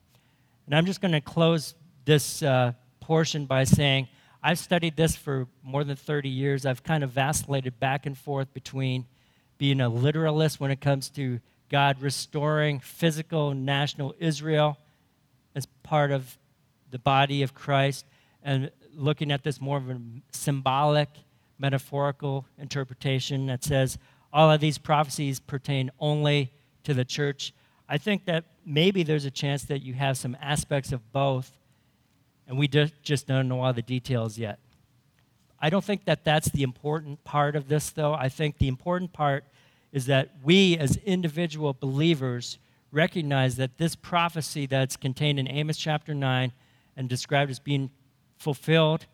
And 0.66 0.74
I'm 0.74 0.84
just 0.84 1.00
going 1.00 1.12
to 1.12 1.22
close 1.22 1.74
this 2.04 2.42
uh, 2.42 2.74
portion 3.00 3.46
by 3.46 3.64
saying 3.64 4.06
I've 4.42 4.58
studied 4.58 4.96
this 4.96 5.16
for 5.16 5.48
more 5.62 5.82
than 5.82 5.96
30 5.96 6.28
years. 6.28 6.66
I've 6.66 6.82
kind 6.82 7.02
of 7.02 7.08
vacillated 7.08 7.80
back 7.80 8.04
and 8.04 8.18
forth 8.18 8.52
between 8.52 9.06
being 9.64 9.80
a 9.80 9.88
literalist 9.88 10.60
when 10.60 10.70
it 10.70 10.78
comes 10.78 11.08
to 11.08 11.40
God 11.70 12.02
restoring 12.02 12.80
physical 12.80 13.54
national 13.54 14.14
Israel 14.18 14.76
as 15.54 15.64
part 15.82 16.10
of 16.10 16.36
the 16.90 16.98
body 16.98 17.42
of 17.42 17.54
Christ 17.54 18.04
and 18.42 18.70
looking 18.94 19.32
at 19.32 19.42
this 19.42 19.62
more 19.62 19.78
of 19.78 19.88
a 19.88 19.98
symbolic, 20.32 21.08
metaphorical 21.58 22.44
interpretation 22.58 23.46
that 23.46 23.64
says 23.64 23.96
all 24.34 24.50
of 24.50 24.60
these 24.60 24.76
prophecies 24.76 25.40
pertain 25.40 25.90
only 25.98 26.52
to 26.82 26.92
the 26.92 27.06
church. 27.06 27.54
I 27.88 27.96
think 27.96 28.26
that 28.26 28.44
maybe 28.66 29.02
there's 29.02 29.24
a 29.24 29.30
chance 29.30 29.62
that 29.64 29.80
you 29.80 29.94
have 29.94 30.18
some 30.18 30.36
aspects 30.42 30.92
of 30.92 31.10
both 31.10 31.50
and 32.46 32.58
we 32.58 32.68
just 32.68 33.26
don't 33.26 33.48
know 33.48 33.62
all 33.62 33.72
the 33.72 33.80
details 33.80 34.36
yet. 34.36 34.58
I 35.58 35.70
don't 35.70 35.82
think 35.82 36.04
that 36.04 36.22
that's 36.22 36.50
the 36.50 36.62
important 36.62 37.24
part 37.24 37.56
of 37.56 37.68
this, 37.68 37.88
though. 37.88 38.12
I 38.12 38.28
think 38.28 38.58
the 38.58 38.68
important 38.68 39.14
part 39.14 39.44
is 39.94 40.04
that 40.06 40.32
we, 40.42 40.76
as 40.76 40.98
individual 41.06 41.72
believers, 41.72 42.58
recognize 42.92 43.56
that 43.56 43.78
this 43.78 43.96
prophecy 43.96 44.66
that's 44.66 44.96
contained 44.96 45.38
in 45.38 45.48
Amos 45.48 45.78
chapter 45.78 46.12
9 46.12 46.52
and 46.96 47.08
described 47.08 47.50
as 47.50 47.58
being 47.58 47.90
fulfilled 48.36 49.06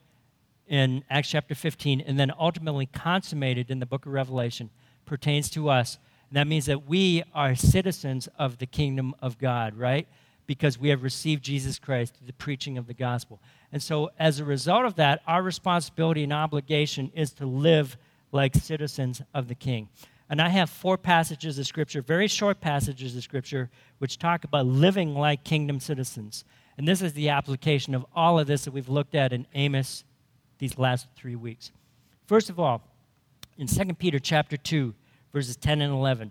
in 0.66 1.04
Acts 1.08 1.28
chapter 1.28 1.54
15 1.54 2.00
and 2.00 2.18
then 2.18 2.32
ultimately 2.36 2.86
consummated 2.86 3.70
in 3.70 3.78
the 3.78 3.86
book 3.86 4.06
of 4.06 4.12
Revelation 4.12 4.70
pertains 5.06 5.48
to 5.50 5.68
us. 5.68 5.98
And 6.28 6.36
that 6.36 6.48
means 6.48 6.66
that 6.66 6.88
we 6.88 7.22
are 7.32 7.54
citizens 7.54 8.28
of 8.38 8.58
the 8.58 8.66
kingdom 8.66 9.14
of 9.20 9.38
God, 9.38 9.76
right? 9.76 10.08
because 10.50 10.80
we 10.80 10.88
have 10.88 11.04
received 11.04 11.44
Jesus 11.44 11.78
Christ 11.78 12.16
through 12.16 12.26
the 12.26 12.32
preaching 12.32 12.76
of 12.76 12.88
the 12.88 12.92
gospel. 12.92 13.40
And 13.70 13.80
so, 13.80 14.10
as 14.18 14.40
a 14.40 14.44
result 14.44 14.84
of 14.84 14.96
that, 14.96 15.22
our 15.24 15.44
responsibility 15.44 16.24
and 16.24 16.32
obligation 16.32 17.12
is 17.14 17.32
to 17.34 17.46
live 17.46 17.96
like 18.32 18.56
citizens 18.56 19.22
of 19.32 19.46
the 19.46 19.54
King. 19.54 19.88
And 20.30 20.40
I 20.40 20.48
have 20.48 20.70
four 20.70 20.96
passages 20.96 21.58
of 21.58 21.66
Scripture, 21.66 22.00
very 22.00 22.28
short 22.28 22.60
passages 22.60 23.16
of 23.16 23.24
Scripture, 23.24 23.68
which 23.98 24.16
talk 24.16 24.44
about 24.44 24.64
living 24.64 25.16
like 25.16 25.42
kingdom 25.42 25.80
citizens. 25.80 26.44
And 26.78 26.86
this 26.86 27.02
is 27.02 27.14
the 27.14 27.30
application 27.30 27.96
of 27.96 28.06
all 28.14 28.38
of 28.38 28.46
this 28.46 28.64
that 28.64 28.70
we've 28.70 28.88
looked 28.88 29.16
at 29.16 29.32
in 29.32 29.44
Amos 29.54 30.04
these 30.58 30.78
last 30.78 31.08
three 31.16 31.34
weeks. 31.34 31.72
First 32.26 32.48
of 32.48 32.60
all, 32.60 32.80
in 33.58 33.66
2 33.66 33.94
Peter 33.94 34.20
chapter 34.20 34.56
2, 34.56 34.94
verses 35.32 35.56
10 35.56 35.82
and 35.82 35.92
11, 35.92 36.30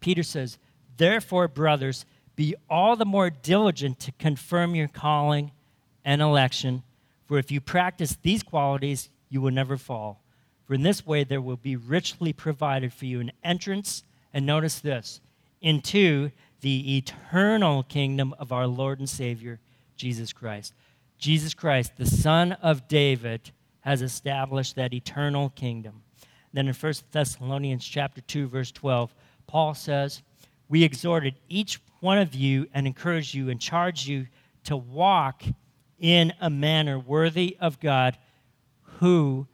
Peter 0.00 0.22
says, 0.22 0.58
Therefore, 0.98 1.48
brothers, 1.48 2.04
be 2.36 2.54
all 2.68 2.96
the 2.96 3.06
more 3.06 3.30
diligent 3.30 3.98
to 4.00 4.12
confirm 4.12 4.74
your 4.74 4.88
calling 4.88 5.52
and 6.04 6.20
election, 6.20 6.82
for 7.24 7.38
if 7.38 7.50
you 7.50 7.62
practice 7.62 8.18
these 8.22 8.42
qualities, 8.42 9.08
you 9.30 9.40
will 9.40 9.50
never 9.50 9.78
fall. 9.78 10.20
For 10.66 10.74
in 10.74 10.82
this 10.82 11.06
way, 11.06 11.22
there 11.22 11.40
will 11.40 11.56
be 11.56 11.76
richly 11.76 12.32
provided 12.32 12.92
for 12.92 13.06
you 13.06 13.20
an 13.20 13.32
entrance, 13.44 14.02
and 14.34 14.44
notice 14.44 14.80
this, 14.80 15.20
into 15.60 16.30
the 16.60 16.96
eternal 16.96 17.84
kingdom 17.84 18.34
of 18.38 18.52
our 18.52 18.66
Lord 18.66 18.98
and 18.98 19.08
Savior, 19.08 19.60
Jesus 19.96 20.32
Christ. 20.32 20.74
Jesus 21.18 21.54
Christ, 21.54 21.92
the 21.96 22.06
Son 22.06 22.52
of 22.52 22.88
David, 22.88 23.52
has 23.80 24.02
established 24.02 24.74
that 24.74 24.92
eternal 24.92 25.50
kingdom. 25.50 26.02
Then 26.52 26.66
in 26.68 26.74
1 26.74 26.94
Thessalonians 27.12 27.84
chapter 27.84 28.20
2, 28.20 28.48
verse 28.48 28.72
12, 28.72 29.14
Paul 29.46 29.74
says, 29.74 30.22
We 30.68 30.82
exhorted 30.82 31.34
each 31.48 31.80
one 32.00 32.18
of 32.18 32.34
you 32.34 32.66
and 32.74 32.86
encourage 32.86 33.34
you 33.34 33.48
and 33.50 33.60
charge 33.60 34.08
you 34.08 34.26
to 34.64 34.76
walk 34.76 35.44
in 35.98 36.32
a 36.40 36.50
manner 36.50 36.98
worthy 36.98 37.56
of 37.60 37.78
God 37.78 38.18
who 38.98 39.46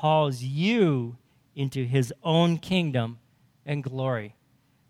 calls 0.00 0.42
you 0.42 1.16
into 1.56 1.84
his 1.84 2.12
own 2.22 2.56
kingdom 2.56 3.18
and 3.66 3.82
glory. 3.82 4.36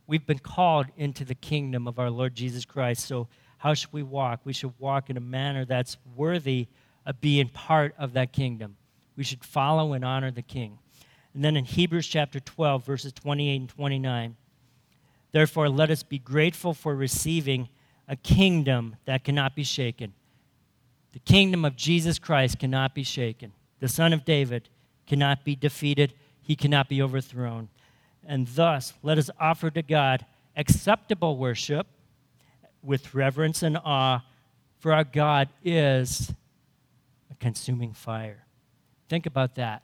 We've 0.07 0.27
been 0.27 0.39
called 0.39 0.87
into 0.99 1.25
the 1.25 1.35
kingdom 1.35 1.89
of 1.89 1.99
our 1.99 2.11
Lord 2.11 2.35
Jesus 2.35 2.67
Christ. 2.67 3.07
So, 3.07 3.27
how 3.57 3.73
should 3.73 3.93
we 3.93 4.03
walk? 4.03 4.41
We 4.45 4.53
should 4.53 4.75
walk 4.79 5.09
in 5.09 5.17
a 5.17 5.21
manner 5.21 5.65
that's 5.65 5.97
worthy 6.15 6.69
of 7.07 7.21
being 7.23 7.49
part 7.49 7.95
of 7.99 8.13
that 8.13 8.33
kingdom. 8.33 8.77
We 9.17 9.25
should 9.25 9.43
follow 9.43 9.95
and 9.95 10.05
honor 10.05 10.31
the 10.31 10.43
king. 10.43 10.79
And 11.33 11.43
then 11.43 11.57
in 11.57 11.65
Hebrews 11.65 12.07
chapter 12.07 12.39
12, 12.39 12.85
verses 12.85 13.13
28 13.15 13.57
and 13.57 13.69
29, 13.69 14.37
Therefore, 15.33 15.69
let 15.71 15.91
us 15.91 16.03
be 16.03 16.19
grateful 16.19 16.75
for 16.75 16.95
receiving 16.95 17.69
a 18.07 18.17
kingdom 18.17 18.97
that 19.07 19.25
cannot 19.25 19.57
be 19.57 19.65
shaken. 19.65 20.13
The 21.13 21.19
kingdom 21.21 21.65
of 21.65 21.77
Jesus 21.77 22.19
Christ 22.19 22.59
cannot 22.59 22.95
be 22.95 23.03
shaken. 23.03 23.53
The 23.81 23.89
Son 23.89 24.13
of 24.13 24.25
David 24.25 24.69
cannot 25.09 25.45
be 25.45 25.57
defeated, 25.57 26.13
he 26.41 26.55
cannot 26.55 26.89
be 26.89 27.03
overthrown. 27.03 27.69
And 28.27 28.47
thus, 28.49 28.93
let 29.03 29.19
us 29.19 29.31
offer 29.41 29.71
to 29.71 29.83
God 29.83 30.27
acceptable 30.57 31.37
worship 31.37 31.87
with 32.83 33.15
reverence 33.15 33.63
and 33.63 33.79
awe, 33.79 34.23
for 34.79 34.93
our 34.93 35.05
God 35.05 35.49
is 35.65 36.33
a 37.31 37.35
consuming 37.37 37.93
fire. 37.93 38.45
Think 39.09 39.27
about 39.27 39.55
that. 39.55 39.83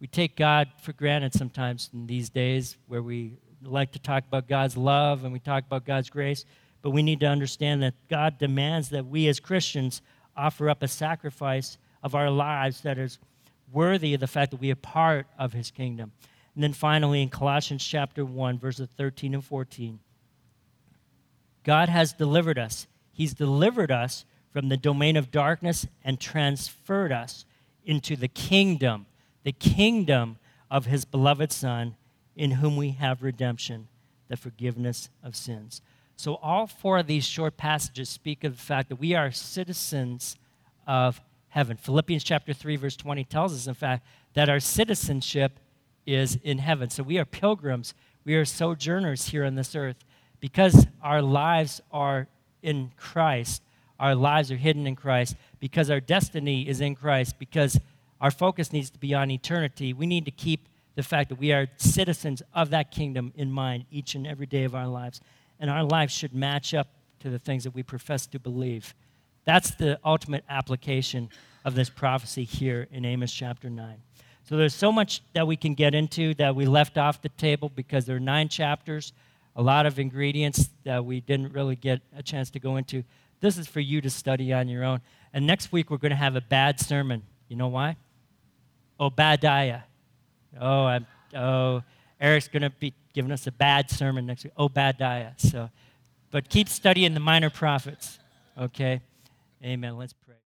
We 0.00 0.08
take 0.08 0.36
God 0.36 0.68
for 0.82 0.92
granted 0.92 1.32
sometimes 1.32 1.88
in 1.92 2.06
these 2.06 2.28
days 2.28 2.76
where 2.88 3.02
we 3.02 3.38
like 3.62 3.92
to 3.92 4.00
talk 4.00 4.24
about 4.26 4.48
God's 4.48 4.76
love 4.76 5.22
and 5.22 5.32
we 5.32 5.38
talk 5.38 5.64
about 5.64 5.84
God's 5.84 6.10
grace, 6.10 6.44
but 6.82 6.90
we 6.90 7.02
need 7.02 7.20
to 7.20 7.26
understand 7.26 7.82
that 7.84 7.94
God 8.10 8.38
demands 8.38 8.88
that 8.90 9.06
we 9.06 9.28
as 9.28 9.38
Christians 9.38 10.02
offer 10.36 10.68
up 10.68 10.82
a 10.82 10.88
sacrifice 10.88 11.78
of 12.02 12.16
our 12.16 12.30
lives 12.30 12.80
that 12.80 12.98
is 12.98 13.18
worthy 13.72 14.14
of 14.14 14.20
the 14.20 14.26
fact 14.26 14.50
that 14.50 14.60
we 14.60 14.70
are 14.70 14.76
part 14.76 15.26
of 15.38 15.52
his 15.52 15.70
kingdom. 15.70 16.12
And 16.54 16.62
then 16.62 16.72
finally, 16.72 17.22
in 17.22 17.28
Colossians 17.28 17.84
chapter 17.84 18.24
1, 18.24 18.58
verses 18.58 18.88
13 18.96 19.34
and 19.34 19.44
14, 19.44 19.98
God 21.64 21.88
has 21.88 22.12
delivered 22.12 22.58
us. 22.58 22.86
He's 23.12 23.34
delivered 23.34 23.90
us 23.90 24.24
from 24.50 24.68
the 24.68 24.76
domain 24.76 25.16
of 25.16 25.30
darkness 25.30 25.86
and 26.04 26.20
transferred 26.20 27.12
us 27.12 27.44
into 27.84 28.16
the 28.16 28.28
kingdom, 28.28 29.06
the 29.44 29.52
kingdom 29.52 30.36
of 30.70 30.86
his 30.86 31.04
beloved 31.04 31.52
Son, 31.52 31.96
in 32.36 32.52
whom 32.52 32.76
we 32.76 32.90
have 32.90 33.22
redemption, 33.22 33.88
the 34.28 34.36
forgiveness 34.36 35.08
of 35.22 35.36
sins. 35.36 35.80
So, 36.16 36.36
all 36.36 36.66
four 36.66 36.98
of 36.98 37.06
these 37.06 37.26
short 37.26 37.56
passages 37.56 38.08
speak 38.08 38.44
of 38.44 38.56
the 38.56 38.62
fact 38.62 38.88
that 38.90 38.96
we 38.96 39.14
are 39.14 39.32
citizens 39.32 40.36
of 40.86 41.20
heaven. 41.52 41.76
Philippians 41.76 42.24
chapter 42.24 42.54
3, 42.54 42.76
verse 42.76 42.96
20 42.96 43.24
tells 43.24 43.52
us, 43.54 43.66
in 43.66 43.74
fact, 43.74 44.06
that 44.32 44.48
our 44.48 44.58
citizenship 44.58 45.60
is 46.06 46.38
in 46.42 46.56
heaven. 46.56 46.88
So, 46.88 47.02
we 47.02 47.18
are 47.18 47.26
pilgrims, 47.26 47.92
we 48.24 48.34
are 48.36 48.46
sojourners 48.46 49.28
here 49.28 49.44
on 49.44 49.54
this 49.54 49.76
earth. 49.76 49.96
Because 50.40 50.86
our 51.02 51.20
lives 51.20 51.82
are 51.92 52.26
in 52.62 52.90
Christ, 52.96 53.62
our 54.00 54.14
lives 54.14 54.50
are 54.50 54.56
hidden 54.56 54.86
in 54.86 54.96
Christ, 54.96 55.36
because 55.60 55.90
our 55.90 56.00
destiny 56.00 56.66
is 56.66 56.80
in 56.80 56.94
Christ, 56.94 57.38
because 57.38 57.78
our 58.18 58.30
focus 58.30 58.72
needs 58.72 58.88
to 58.90 58.98
be 58.98 59.12
on 59.12 59.30
eternity, 59.30 59.92
we 59.92 60.06
need 60.06 60.24
to 60.24 60.30
keep 60.30 60.68
the 60.94 61.02
fact 61.02 61.28
that 61.28 61.38
we 61.38 61.52
are 61.52 61.68
citizens 61.76 62.42
of 62.54 62.70
that 62.70 62.90
kingdom 62.90 63.32
in 63.36 63.52
mind 63.52 63.84
each 63.90 64.14
and 64.14 64.26
every 64.26 64.46
day 64.46 64.64
of 64.64 64.74
our 64.74 64.88
lives. 64.88 65.20
And 65.60 65.68
our 65.68 65.84
lives 65.84 66.14
should 66.14 66.34
match 66.34 66.72
up 66.72 66.88
to 67.20 67.28
the 67.28 67.38
things 67.38 67.64
that 67.64 67.74
we 67.74 67.82
profess 67.82 68.26
to 68.28 68.38
believe. 68.38 68.94
That's 69.44 69.72
the 69.72 69.98
ultimate 70.04 70.44
application 70.48 71.30
of 71.64 71.74
this 71.74 71.90
prophecy 71.90 72.44
here 72.44 72.88
in 72.90 73.04
Amos 73.04 73.32
chapter 73.32 73.68
9. 73.70 73.96
So 74.44 74.56
there's 74.56 74.74
so 74.74 74.92
much 74.92 75.22
that 75.34 75.46
we 75.46 75.56
can 75.56 75.74
get 75.74 75.94
into 75.94 76.34
that 76.34 76.54
we 76.54 76.66
left 76.66 76.98
off 76.98 77.22
the 77.22 77.28
table 77.30 77.70
because 77.74 78.04
there 78.04 78.16
are 78.16 78.20
nine 78.20 78.48
chapters, 78.48 79.12
a 79.54 79.62
lot 79.62 79.86
of 79.86 79.98
ingredients 79.98 80.68
that 80.84 81.04
we 81.04 81.20
didn't 81.20 81.52
really 81.52 81.76
get 81.76 82.00
a 82.16 82.22
chance 82.22 82.50
to 82.50 82.58
go 82.58 82.76
into. 82.76 83.04
This 83.40 83.58
is 83.58 83.66
for 83.66 83.80
you 83.80 84.00
to 84.00 84.10
study 84.10 84.52
on 84.52 84.68
your 84.68 84.84
own. 84.84 85.00
And 85.32 85.46
next 85.46 85.72
week 85.72 85.90
we're 85.90 85.98
going 85.98 86.10
to 86.10 86.16
have 86.16 86.36
a 86.36 86.40
bad 86.40 86.80
sermon. 86.80 87.22
You 87.48 87.56
know 87.56 87.68
why? 87.68 87.96
Oh, 88.98 89.06
Obadiah. 89.06 89.80
Oh, 90.60 90.84
I'm, 90.84 91.06
oh, 91.34 91.82
Eric's 92.20 92.48
going 92.48 92.62
to 92.62 92.70
be 92.70 92.94
giving 93.12 93.32
us 93.32 93.46
a 93.46 93.52
bad 93.52 93.90
sermon 93.90 94.26
next 94.26 94.44
week. 94.44 94.52
Obadiah. 94.58 95.32
So, 95.36 95.70
but 96.30 96.48
keep 96.48 96.68
studying 96.68 97.14
the 97.14 97.20
minor 97.20 97.50
prophets. 97.50 98.18
Okay. 98.58 99.00
Amen. 99.64 99.96
Let's. 99.96 100.14